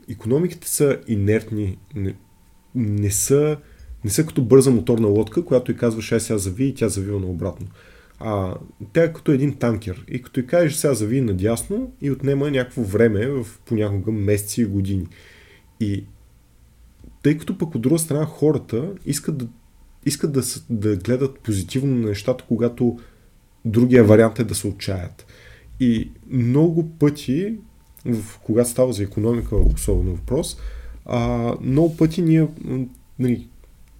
[0.08, 2.14] Економиките са инертни, не,
[2.74, 3.56] не, са,
[4.04, 7.20] не са като бърза моторна лодка, която и казваш, ай сега зави и тя завива
[7.20, 7.66] наобратно.
[8.18, 8.54] А,
[8.92, 10.04] тя е като един танкер.
[10.08, 14.64] И като и кажеш сега зави надясно и отнема някакво време, в понякога месеци и
[14.64, 15.06] години.
[15.80, 16.04] И
[17.22, 19.48] тъй като пък от друга страна хората искат да,
[20.06, 22.98] искат да, да гледат позитивно на нещата, когато
[23.64, 25.26] другия вариант е да се отчаят.
[25.82, 27.54] И много пъти,
[28.42, 30.56] когато става за економика, особено въпрос,
[31.06, 32.48] а, много пъти ние,
[33.18, 33.48] нали,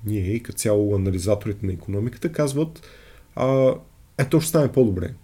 [0.07, 2.83] ние и като цяло анализаторите на економиката казват,
[3.37, 3.75] а,
[4.19, 5.15] е, то ще стане по-добре.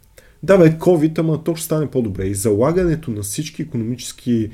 [0.42, 2.26] Да, бе, COVID, ама то ще стане по-добре.
[2.26, 4.50] И залагането на всички економически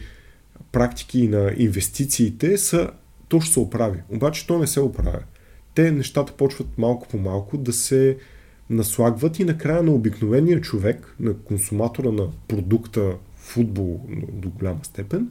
[0.73, 2.91] практики на инвестициите са,
[3.29, 4.03] то ще се оправи.
[4.09, 5.23] Обаче то не се оправя.
[5.75, 8.17] Те нещата почват малко по малко да се
[8.71, 14.01] наслагват и накрая на обикновения човек, на консуматора на продукта футбол
[14.33, 15.31] до голяма степен,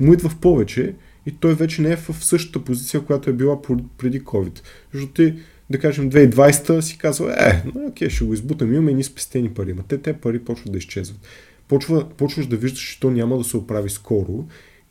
[0.00, 0.94] му идва в повече
[1.26, 3.62] и той вече не е в същата позиция, която е била
[3.98, 4.60] преди COVID.
[4.92, 5.34] Защото ти
[5.70, 9.74] да кажем 2020 си казва, е, ну, окей, ще го избутам, имаме ни спестени пари,
[9.74, 11.20] но те те пари почват да изчезват.
[11.68, 14.44] Почва, почваш да виждаш, че то няма да се оправи скоро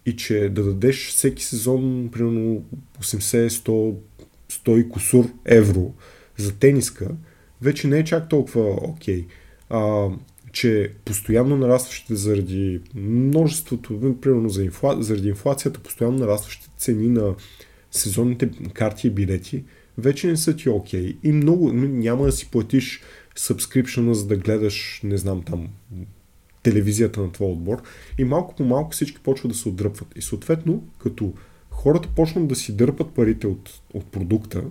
[0.06, 2.64] и че да дадеш всеки сезон примерно
[3.02, 3.96] 80, 100,
[4.52, 5.94] 100 и кусур евро
[6.38, 7.08] за тениска,
[7.62, 9.26] вече не е чак толкова окей.
[9.70, 10.16] Okay.
[10.52, 14.98] че постоянно нарастващите заради множеството, примерно за инфла...
[15.00, 17.36] заради инфлацията, постоянно нарастващите цени на
[17.92, 19.64] сезонните карти и билети,
[19.98, 21.02] вече не са ти окей.
[21.02, 21.18] Okay.
[21.24, 23.02] И много, няма да си платиш
[23.38, 25.68] subscription, за да гледаш, не знам там,
[26.64, 27.82] телевизията на твой отбор.
[28.18, 30.08] И малко по малко всички почват да се отдръпват.
[30.16, 31.34] И съответно, като
[31.70, 34.64] хората почнат да си дърпат парите от, от продукта,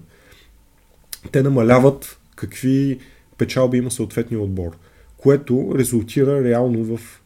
[1.33, 2.99] те намаляват какви
[3.39, 4.77] печалби има съответния отбор,
[5.17, 7.21] което резултира реално в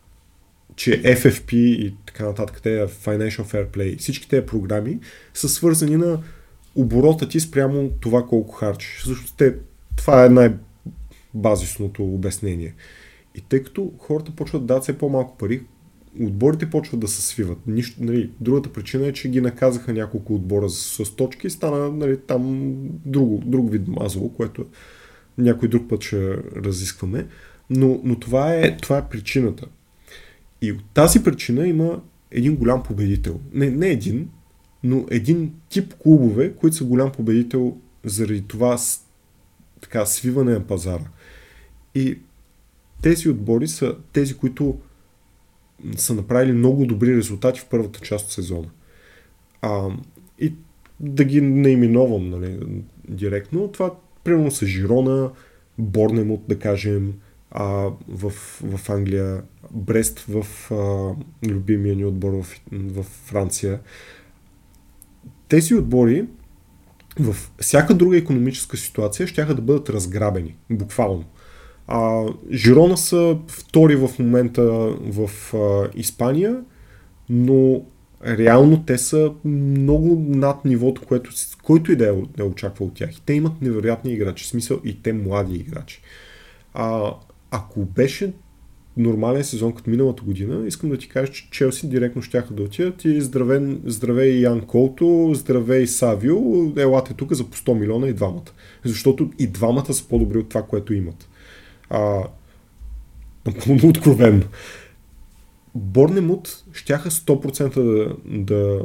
[0.76, 4.98] че FFP и така нататък, те Financial Fair Play, всички тези програми
[5.34, 6.22] са свързани на
[6.74, 9.02] оборота ти спрямо това колко харчиш.
[9.04, 9.54] Също те,
[9.96, 12.74] това е най-базисното обяснение.
[13.34, 15.62] И тъй като хората почват да дадат все по-малко пари,
[16.20, 17.58] отборите почват да се свиват.
[17.66, 21.90] Нищо, нали, другата причина е, че ги наказаха няколко отбора с, с точки и стана
[21.90, 22.74] нали, там
[23.06, 24.66] друго, друг вид мазало, което
[25.38, 27.26] някой друг път ще разискваме.
[27.70, 29.66] Но, но това, е, това е причината.
[30.62, 33.40] И от тази причина има един голям победител.
[33.52, 34.28] Не, не един,
[34.82, 38.78] но един тип клубове, които са голям победител заради това
[39.80, 41.04] така, свиване на пазара.
[41.94, 42.18] И
[43.02, 44.78] тези отбори са тези, които
[45.96, 48.68] са направили много добри резултати в първата част от сезона.
[49.62, 49.88] А,
[50.38, 50.54] и
[51.00, 52.60] да ги наименовам нали,
[53.08, 53.94] директно, това
[54.24, 55.30] примерно са Жирона,
[55.78, 57.14] Борнемот, да кажем,
[57.50, 58.30] а, в,
[58.62, 61.14] в Англия, Брест в а,
[61.48, 63.80] любимия ни отбор в, в Франция.
[65.48, 66.26] Тези отбори
[67.20, 71.24] в всяка друга економическа ситуация ще да бъдат разграбени, буквално.
[71.86, 74.62] А, Жирона са втори в момента
[75.00, 76.60] в а, Испания,
[77.28, 77.82] но
[78.26, 81.30] реално те са много над нивото, което,
[81.62, 83.16] който и да е, е очаква от тях.
[83.16, 86.00] И те имат невероятни играчи, в смисъл и те млади играчи.
[86.74, 87.14] А,
[87.50, 88.32] ако беше
[88.96, 93.04] нормален сезон като миналата година, искам да ти кажа, че Челси директно щяха да отидат
[93.04, 98.52] и здравей, здравей Ян Колто, здравей Савио, елате тук за по 100 милиона и двамата.
[98.84, 101.28] Защото и двамата са по-добри от това, което имат.
[101.90, 102.22] А,
[103.46, 104.44] напълно откровенно.
[105.74, 108.84] Борнемут щяха 100% да, да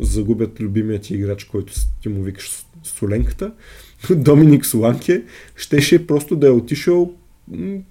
[0.00, 1.72] загубят любимият ти играч, който
[2.02, 3.52] ти му викаш Соленката.
[4.10, 5.24] Доминик Соланке
[5.56, 7.14] щеше просто да е отишъл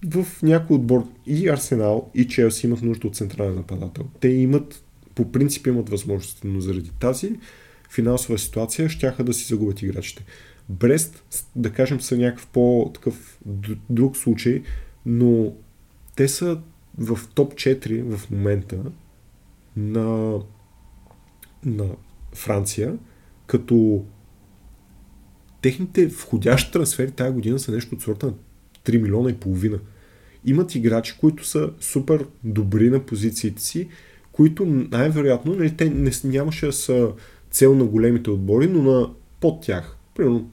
[0.06, 1.08] в някой отбор.
[1.26, 4.06] И Арсенал, и Челси имат нужда от централен нападател.
[4.20, 4.84] Те имат,
[5.16, 7.32] по принцип имат възможности, но заради тази
[7.90, 10.26] финансова ситуация, щяха да си загубят играчите.
[10.70, 11.24] Брест,
[11.56, 13.40] да кажем, са някакъв по-такъв
[13.90, 14.64] друг случай,
[15.06, 15.54] но
[16.16, 16.60] те са
[16.98, 18.78] в топ 4 в момента
[19.78, 20.40] на,
[21.66, 21.86] на
[22.34, 22.98] Франция,
[23.48, 24.06] като
[25.62, 28.34] техните входящи трансфери тази година са нещо от сорта на
[28.86, 29.80] 3 милиона и половина.
[30.46, 33.90] Имат играчи, които са супер добри на позициите си,
[34.32, 37.12] които най-вероятно нали, те не, нямаше да са
[37.52, 39.98] цел на големите отбори, но на под тях.
[40.16, 40.50] Примерно,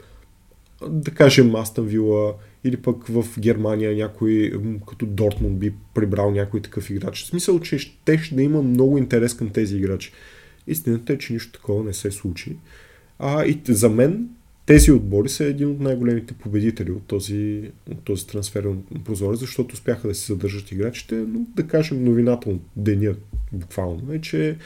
[0.89, 4.53] да кажем Астън Вила или пък в Германия някой
[4.89, 7.23] като Дортмунд би прибрал някой такъв играч.
[7.23, 10.13] В смисъл, че ще, да има много интерес към тези играчи.
[10.67, 12.57] Истината е, че нищо такова не се случи.
[13.19, 14.29] А и за мен
[14.67, 20.09] тези отбори са един от най-големите победители от този, от този трансферен прозорец, защото успяха
[20.09, 23.15] да си задържат играчите, но да кажем новината от деня
[23.53, 24.57] буквално е, че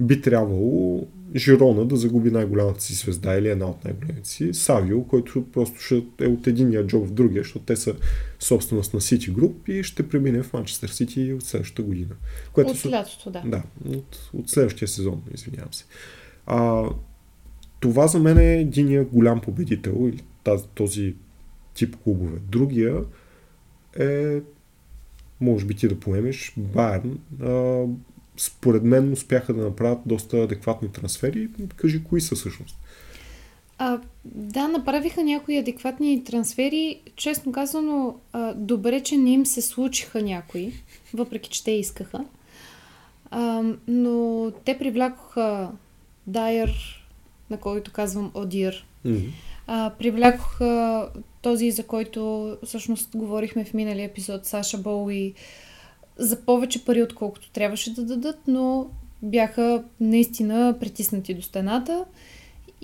[0.00, 5.44] би трябвало Жирона да загуби най-голямата си звезда или една от най-големите си, Савио, който
[5.52, 7.94] просто ще е от единия джоб в другия, защото те са
[8.40, 12.14] собственост на City Group и ще премине в Манчестър Сити от следващата година.
[12.52, 13.42] Което от лятото, да.
[13.46, 15.84] Да, от, от следващия сезон, извинявам се.
[16.46, 16.84] А,
[17.80, 21.14] това за мен е единия голям победител или тази, този
[21.74, 22.38] тип клубове.
[22.48, 23.04] Другия
[23.98, 24.40] е,
[25.40, 27.18] може би ти да поемеш, Байерн.
[28.42, 31.48] Според мен успяха да направят доста адекватни трансфери.
[31.76, 32.76] Кажи, кои са всъщност?
[33.78, 37.00] А, да, направиха някои адекватни трансфери.
[37.16, 40.72] Честно казано, а, добре, че не им се случиха някои,
[41.14, 42.24] въпреки че те искаха.
[43.30, 45.70] А, но те привлякоха
[46.26, 47.04] Дайер,
[47.50, 48.86] на който казвам Одир.
[49.06, 49.30] Mm-hmm.
[49.66, 51.08] А, привлякоха
[51.42, 55.34] този, за който всъщност говорихме в миналия епизод, Саша Боуи,
[56.18, 58.86] за повече пари, отколкото трябваше да дадат, но
[59.22, 62.04] бяха наистина притиснати до стената.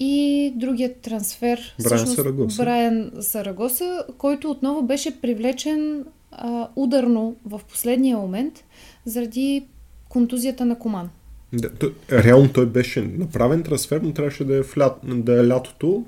[0.00, 2.62] И другият трансфер, Брайан Сарагоса.
[2.62, 8.64] Брайан Сарагоса, който отново беше привлечен а, ударно в последния момент
[9.04, 9.66] заради
[10.08, 11.10] контузията на Коман.
[11.52, 15.48] Да, то, реално той беше направен трансфер, но трябваше да е, в лят, да е
[15.48, 16.04] лятото,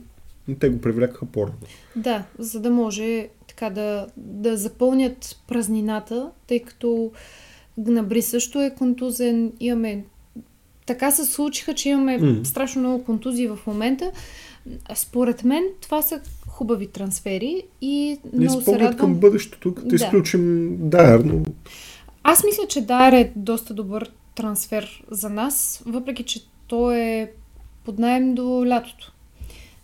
[0.48, 1.58] но те го привлекаха по-рано.
[1.96, 3.28] Да, за да може
[3.61, 7.11] така да, да запълнят празнината, тъй като
[7.78, 10.04] Гнабри също е контузен, имаме
[10.86, 12.44] така се случиха, че имаме mm.
[12.44, 14.11] страшно много контузии в момента.
[14.94, 18.96] Според мен това са хубави трансфери и Не много се радвам...
[18.96, 19.96] към бъдещето, като да.
[19.96, 21.42] изключим Дайер, но...
[22.22, 27.30] Аз мисля, че Дайер е доста добър трансфер за нас, въпреки че той е
[27.84, 29.12] под найем до лятото.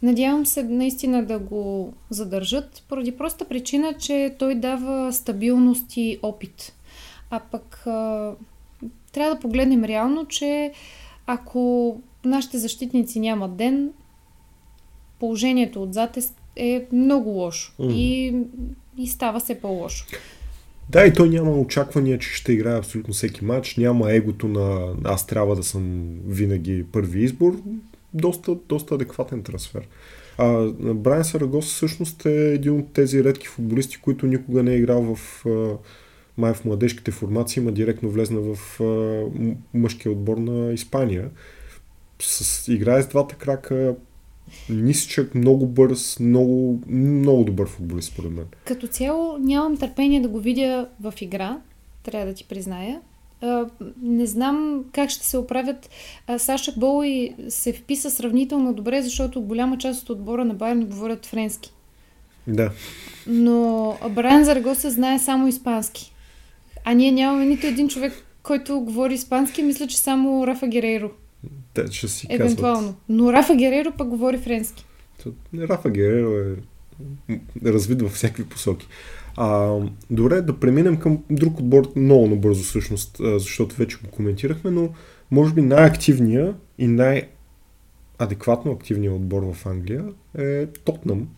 [0.02, 6.72] Надявам се наистина да го задържат, поради проста причина, че той дава стабилност и опит.
[7.30, 8.32] А пък а,
[9.12, 10.72] трябва да погледнем реално, че
[11.26, 13.90] ако нашите защитници нямат ден,
[15.18, 16.22] положението отзад е,
[16.56, 17.72] е много лошо.
[17.80, 17.92] Mm.
[17.92, 18.34] И,
[18.98, 20.06] и става се по-лошо.
[20.88, 23.76] Да, и той няма очаквания, че ще играе абсолютно всеки матч.
[23.76, 27.62] Няма егото на аз трябва да съм винаги първи избор.
[28.16, 29.88] Доста, доста адекватен трансфер.
[30.38, 35.14] А, Брайан Сарагос всъщност е един от тези редки футболисти, които никога не е играл
[35.14, 35.44] в
[36.38, 38.80] май в младежките формации, има директно влезна в
[39.74, 41.30] мъжкия отбор на Испания.
[42.20, 43.96] С, играе с двата крака,
[44.70, 48.46] нисичък, много бърз, много, много добър футболист, според мен.
[48.64, 51.60] Като цяло нямам търпение да го видя в игра,
[52.02, 53.00] трябва да ти призная.
[54.02, 55.90] Не знам как ще се оправят.
[56.28, 61.26] Uh, Саша Боуи се вписа сравнително добре, защото голяма част от отбора на Байерн говорят
[61.26, 61.72] френски.
[62.46, 62.70] Да.
[63.26, 66.12] Но Брайан Заргоса знае само испански.
[66.84, 68.12] А ние нямаме нито един човек,
[68.42, 69.62] който говори испански.
[69.62, 71.10] Мисля, че само Рафа Герейро.
[71.74, 72.80] Те ще си Евентуално.
[72.80, 72.96] Казват.
[73.08, 74.84] Но Рафа Гереро пък говори френски.
[75.58, 76.56] Рафа Гереро е
[77.64, 78.86] развит във всякакви посоки.
[79.36, 79.78] А,
[80.10, 84.88] добре, да преминем към друг отбор много набързо всъщност, защото вече го коментирахме, но
[85.30, 90.04] може би най-активния и най-адекватно активния отбор в Англия
[90.38, 91.28] е Тотнам,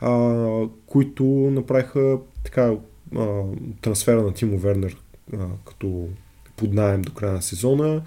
[0.00, 2.74] а, които направиха така
[3.16, 3.42] а,
[3.80, 4.96] трансфера на Тимо Вернер
[5.32, 6.08] а, като
[6.56, 8.02] под найем до края на сезона,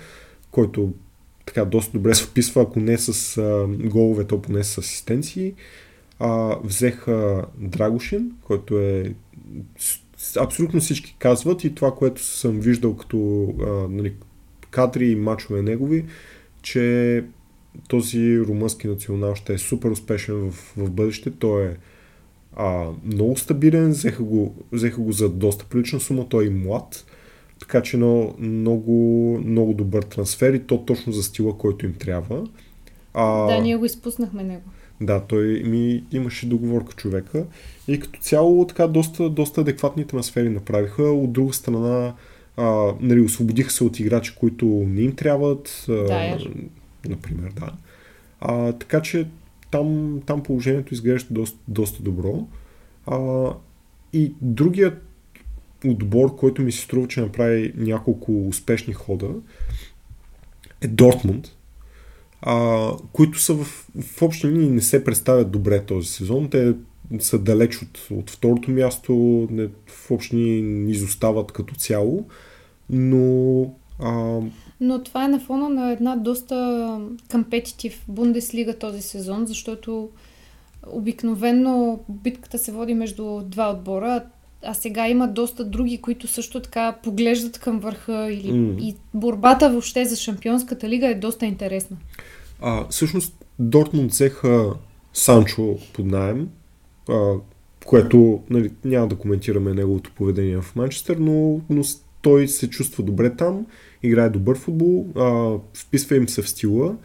[0.51, 0.93] който
[1.45, 5.53] така доста добре се вписва, ако не с а, голове, то поне с асистенции.
[6.63, 9.13] Взеха Драгошин, който е
[10.39, 14.13] абсолютно всички казват и това, което съм виждал като а, нали,
[14.72, 16.05] кадри и мачове негови,
[16.61, 17.24] че
[17.88, 21.32] този румънски национал ще е супер успешен в, в бъдеще.
[21.32, 21.76] Той е
[22.55, 27.05] а, много стабилен, взеха го, взеха го за доста прилична сума, той е млад,
[27.59, 28.93] така че много, много,
[29.45, 32.47] много добър трансфер и то точно за стила, който им трябва.
[33.13, 34.63] А, Да, ние го изпуснахме него.
[35.01, 37.45] Да, той ми имаше договорка човека
[37.87, 41.03] и като цяло така доста, доста адекватни трансфери направиха.
[41.03, 42.13] От друга страна,
[42.57, 45.85] а, нали, освободиха се от играчи, които не им трябват.
[45.89, 46.51] А, Дайер.
[47.09, 47.71] Например, да.
[48.41, 49.27] А, така че
[49.71, 52.47] там, там положението изглежда доста, доста добро.
[53.07, 53.49] А,
[54.13, 55.03] и другият
[55.85, 59.29] отбор, който ми се струва, че направи няколко успешни хода,
[60.81, 61.56] е Дортмунд,
[62.41, 66.49] а, които са в, в общи линии не се представят добре този сезон.
[66.49, 66.73] Те
[67.19, 69.13] са далеч от, от второто място,
[69.51, 72.25] не, в общи линии изостават като цяло,
[72.89, 73.61] но
[73.99, 74.39] а,
[74.81, 76.99] Но това е на фона на една доста
[77.31, 80.09] компетитив Бундеслига този сезон, защото
[80.91, 84.23] обикновенно битката се води между два отбора,
[84.63, 88.75] а сега има доста други, които също така поглеждат към върха или, М.
[88.79, 91.97] и борбата въобще за Шампионската лига е доста интересна.
[92.61, 94.73] А, всъщност Дортмунд взеха
[95.13, 96.49] Санчо под найем,
[97.09, 97.33] а,
[97.85, 101.83] което нали, няма да коментираме неговото поведение в Манчестър, но, но
[102.21, 103.65] той се чувства добре там,
[104.03, 106.95] играе добър футбол, а, вписва им се в стила.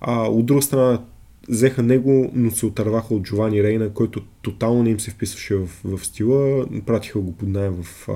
[0.00, 1.02] А, от друга страна
[1.48, 5.68] взеха него, но се отърваха от Джовани Рейна, който тотално не им се вписваше в,
[5.84, 6.66] в стила.
[6.86, 8.12] Пратиха го под найем в а,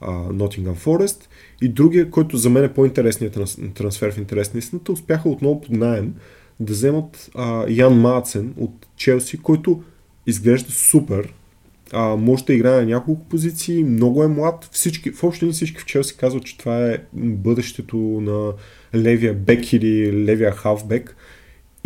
[0.00, 1.24] а, Nottingham Forest.
[1.62, 5.60] И другия, който за мен е по-интересният транс, трансфер в интерес на истината, успяха отново
[5.60, 6.14] под найем
[6.60, 9.82] да вземат а, Ян Мацен от Челси, който
[10.26, 11.32] изглежда супер.
[11.92, 14.68] А, може да играе на няколко позиции, много е млад.
[14.72, 18.52] Всички, в общи всички в Челси казват, че това е бъдещето на
[18.94, 21.16] левия бек или левия хавбек.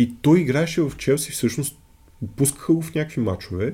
[0.01, 1.79] И той играеше в Челси, всъщност
[2.35, 3.73] пускаха го в някакви матчове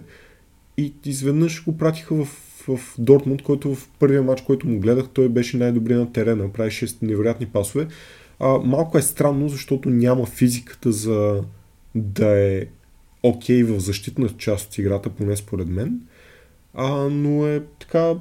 [0.77, 2.25] и изведнъж го пратиха в,
[2.67, 6.85] в Дортмунд, който в първия матч, който му гледах, той беше най-добрият на терена, правеше
[7.01, 7.87] невероятни пасове.
[8.39, 11.43] А, малко е странно, защото няма физиката за
[11.95, 12.65] да е
[13.23, 16.01] окей в защитна част от играта, поне според мен.
[16.73, 18.15] А, но е така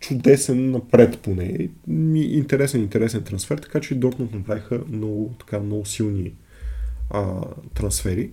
[0.00, 1.68] чудесен напред поне.
[2.14, 6.32] Интересен, интересен трансфер, така че Дортмунд направиха много, така, много силни
[7.10, 7.40] а,
[7.74, 8.30] трансфери.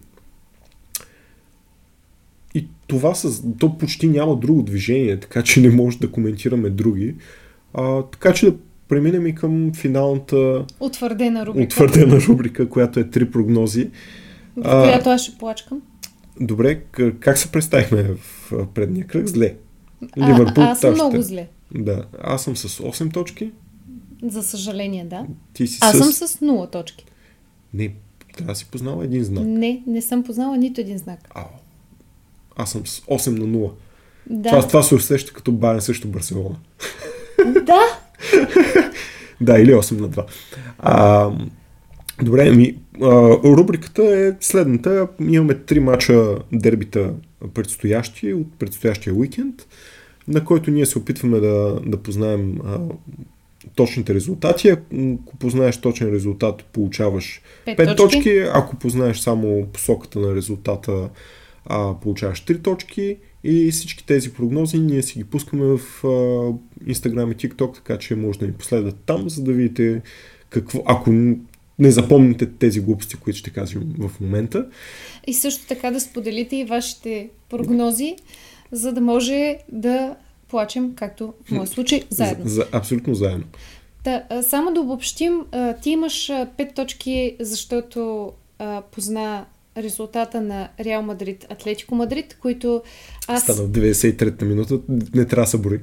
[2.54, 3.44] И това с...
[3.60, 7.16] То почти няма друго движение, така че не може да коментираме други.
[7.74, 8.58] А, така че да
[8.88, 13.90] преминем и към финалната Утвърдена рубрика, утвърдена рубрика, която е три прогнози.
[14.58, 15.82] в която аз ще плачкам.
[16.40, 16.82] Добре,
[17.20, 19.28] как се представихме в предния кръг?
[19.28, 19.56] Зле.
[20.20, 21.48] А, Ливърпул аз съм много зле.
[21.76, 23.52] Да, аз съм с 8 точки,
[24.24, 25.26] За съжаление, да.
[25.54, 26.14] ти си Аз с...
[26.14, 27.06] съм с 0 точки.
[27.74, 27.94] Не,
[28.36, 29.46] трябва да си познала един знак.
[29.46, 31.20] Не, не съм познала нито един знак.
[31.36, 31.44] Ао.
[32.56, 33.72] Аз съм с 8 на 0.
[34.30, 34.50] Да.
[34.50, 36.56] Това, това се усеща като Байен срещу Барселона.
[37.66, 37.82] Да.
[39.42, 40.26] Да, или 8 на 2.
[40.80, 41.32] А,
[42.22, 43.08] добре, ми, а,
[43.44, 45.08] рубриката е следната.
[45.20, 47.14] Имаме три мача дербита
[47.54, 49.68] предстоящи от предстоящия уикенд,
[50.28, 52.80] на който ние се опитваме да, да познаем а,
[53.76, 54.70] точните резултати.
[54.70, 58.18] Ако познаеш точен резултат, получаваш Пет 5 точки.
[58.18, 58.38] точки.
[58.54, 61.10] Ако познаеш само посоката на резултата,
[61.66, 63.18] а, получаваш 3 точки.
[63.44, 66.08] И всички тези прогнози ние си ги пускаме в а,
[66.92, 70.02] Instagram и TikTok, така че може да ни последват там, за да видите
[70.50, 71.12] какво, ако
[71.80, 74.68] не запомните тези глупости, които ще кажем в момента.
[75.28, 78.16] И също така да споделите и вашите прогнози,
[78.72, 80.16] за да може да
[80.56, 82.48] плачем, както в моя случай, заедно.
[82.48, 83.46] За, за, абсолютно заедно.
[84.04, 85.42] Да, само да обобщим,
[85.82, 89.46] ти имаш 5 точки, защото а, позна
[89.78, 92.82] резултата на Реал Мадрид, Атлетико Мадрид, които
[93.28, 94.80] аз Стана в 93-та минута,
[95.16, 95.80] не трябва да се бори.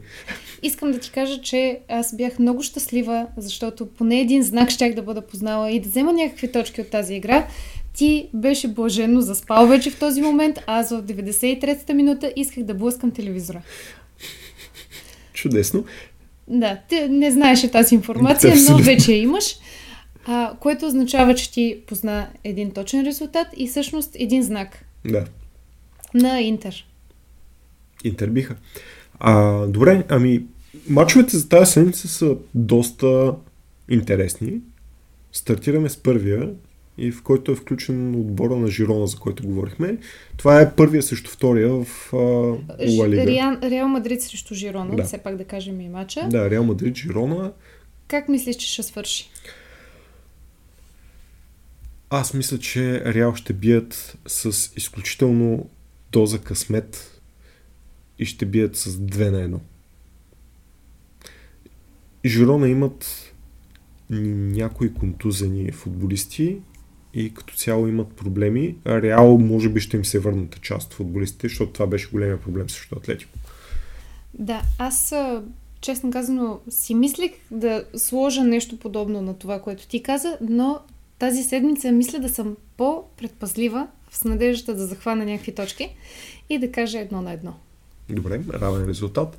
[0.62, 5.02] искам да ти кажа, че аз бях много щастлива, защото поне един знак щях да
[5.02, 7.46] бъда познала и да взема някакви точки от тази игра.
[7.94, 13.10] Ти беше блаженно заспал вече в този момент, аз в 93-та минута исках да блъскам
[13.10, 13.62] телевизора.
[15.42, 15.84] Чудесно.
[16.48, 19.56] Да, ти не знаеше тази информация, но вече имаш.
[20.26, 25.24] А, което означава, че ти позна един точен резултат и всъщност един знак Да.
[26.14, 26.86] на Интер.
[28.04, 28.56] Интер биха.
[29.18, 30.44] А, добре, ами,
[30.88, 33.34] мачовете за тази седмица са доста
[33.90, 34.60] интересни.
[35.32, 36.48] Стартираме с първия
[36.98, 39.98] и в който е включен отбора на Жирона, за който говорихме.
[40.36, 43.26] Това е първия срещу втория в Ла Лига.
[43.26, 45.04] Реал, Реал Мадрид срещу Жирона, Да.
[45.04, 46.28] все пак да кажем и мача.
[46.30, 47.52] Да, Реал Мадрид, Жирона.
[48.08, 49.30] Как мислиш, че ще свърши?
[52.10, 55.70] Аз мисля, че Реал ще бият с изключително
[56.12, 57.20] доза късмет
[58.18, 59.60] и ще бият с 2 на 1.
[62.24, 63.32] Жирона имат
[64.10, 66.58] някои контузени футболисти
[67.14, 68.76] и като цяло имат проблеми.
[68.86, 72.70] Реал може би ще им се върнат част от футболистите, защото това беше големия проблем
[72.70, 73.38] срещу Атлетико.
[74.34, 75.14] Да, аз
[75.80, 80.80] честно казано си мислих да сложа нещо подобно на това, което ти каза, но
[81.18, 85.96] тази седмица мисля да съм по-предпазлива с надеждата да захвана някакви точки
[86.50, 87.54] и да кажа едно на едно.
[88.10, 89.38] Добре, равен резултат.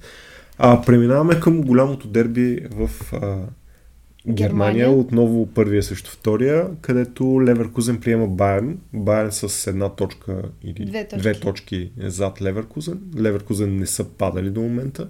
[0.57, 3.37] А, преминаваме към голямото дерби в а,
[4.27, 4.85] Германия.
[4.85, 4.99] Германия.
[4.99, 8.77] Отново първия срещу втория, където Леверкузен приема Байерн.
[8.93, 13.01] Байерн с една точка или две точки, две точки зад Леверкузен.
[13.19, 15.09] Леверкузен не са падали до момента.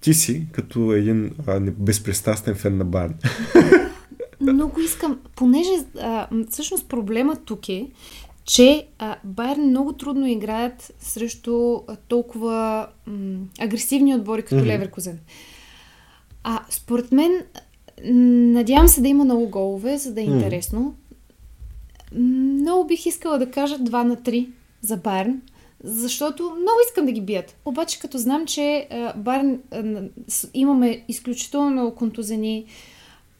[0.00, 3.14] Ти си като един а, безпристрастен фен на Байерн.
[4.40, 7.90] Много искам, понеже а, всъщност проблема тук е,
[8.44, 14.66] че а, Байерн много трудно играят срещу а, толкова м, агресивни отбори като mm-hmm.
[14.66, 15.18] Леверкузен.
[16.44, 17.42] А според мен,
[18.04, 20.34] надявам се да има много голове, за да е mm-hmm.
[20.34, 20.94] интересно.
[22.14, 24.48] Много бих искала да кажа 2 на 3
[24.80, 25.42] за Байерн,
[25.84, 27.56] защото много искам да ги бият.
[27.64, 30.02] Обаче като знам, че а, Байерн а,
[30.54, 32.64] имаме изключително контузени,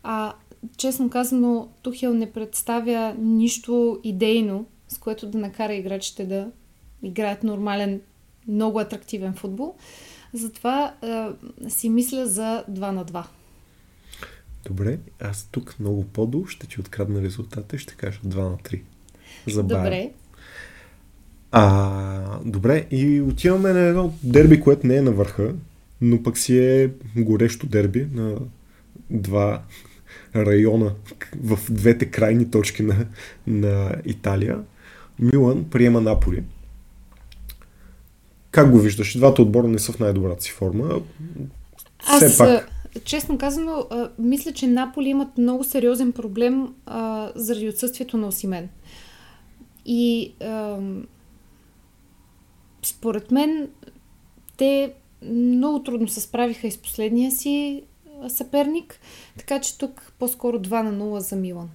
[0.03, 0.33] а
[0.77, 6.51] честно казано, Тухел не представя нищо идейно с което да накара играчите да
[7.03, 8.01] играят нормален,
[8.49, 9.75] много атрактивен футбол.
[10.33, 11.33] Затова а,
[11.69, 13.25] си мисля за 2 на 2.
[14.67, 18.81] Добре, аз тук много по-долу ще ти открадна резултата и ще кажа 2 на 3.
[19.49, 20.11] За Добре.
[21.53, 25.55] А, добре, и отиваме на едно дерби, което не е на върха,
[26.01, 28.37] но пък си е горещо дерби на
[29.11, 29.63] два
[30.37, 30.95] района
[31.43, 33.07] в двете крайни точки на,
[33.47, 34.59] на Италия.
[35.19, 36.43] Милан приема Наполи.
[38.51, 39.17] Как го виждаш?
[39.17, 41.01] Двата отбора не са в най-добрата си форма.
[42.17, 42.69] Все Аз, пак...
[43.05, 43.87] честно казано,
[44.19, 48.69] мисля, че Наполи имат много сериозен проблем а, заради отсъствието на Осимен.
[49.87, 50.79] И а,
[52.83, 53.69] според мен
[54.57, 54.95] те
[55.31, 57.83] много трудно се справиха и с последния си
[58.29, 59.01] съперник,
[59.39, 61.71] така че тук по-скоро 2 на 0 за Милан.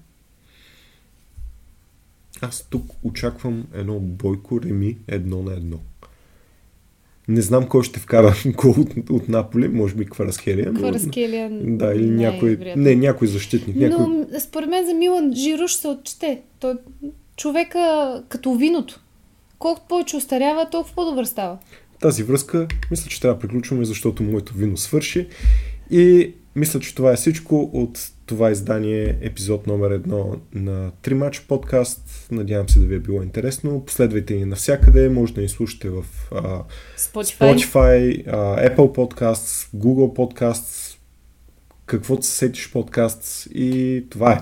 [2.41, 5.79] Аз тук очаквам едно бойко реми едно на едно.
[7.27, 10.73] Не знам кой ще вкара гол от, от Наполи, може би Кварасхелия.
[10.73, 11.49] Кварасхелия.
[11.51, 13.75] Да, или не, някой, не, някой защитник.
[13.75, 14.05] Някой...
[14.07, 16.41] Но според мен за Милан Жируш се отчете.
[16.59, 16.73] Той
[17.37, 18.99] човека като виното.
[19.59, 21.57] Колкото повече остарява, толкова по-добър става.
[22.01, 25.27] Тази връзка, мисля, че трябва да приключваме, защото моето вино свърши.
[25.91, 31.39] И мисля, че това е всичко от това издание, епизод номер едно на 3 матч
[31.39, 32.27] подкаст.
[32.31, 33.85] Надявам се да ви е било интересно.
[33.85, 35.09] Последвайте ни навсякъде.
[35.09, 36.63] Може да ни слушате в а,
[36.97, 40.97] Spotify, Spotify а, Apple Podcasts, Google Podcasts,
[41.85, 44.39] каквото се сетиш подкаст и това е.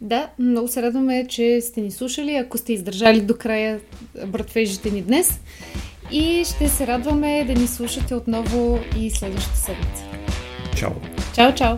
[0.00, 2.36] Да, много се радваме, че сте ни слушали.
[2.36, 3.80] Ако сте издържали до края
[4.26, 5.40] братвежите ни днес.
[6.12, 10.04] И ще се радваме да ни слушате отново и следващата седмица.
[10.76, 10.92] Чао!
[11.34, 11.76] Чао, чао!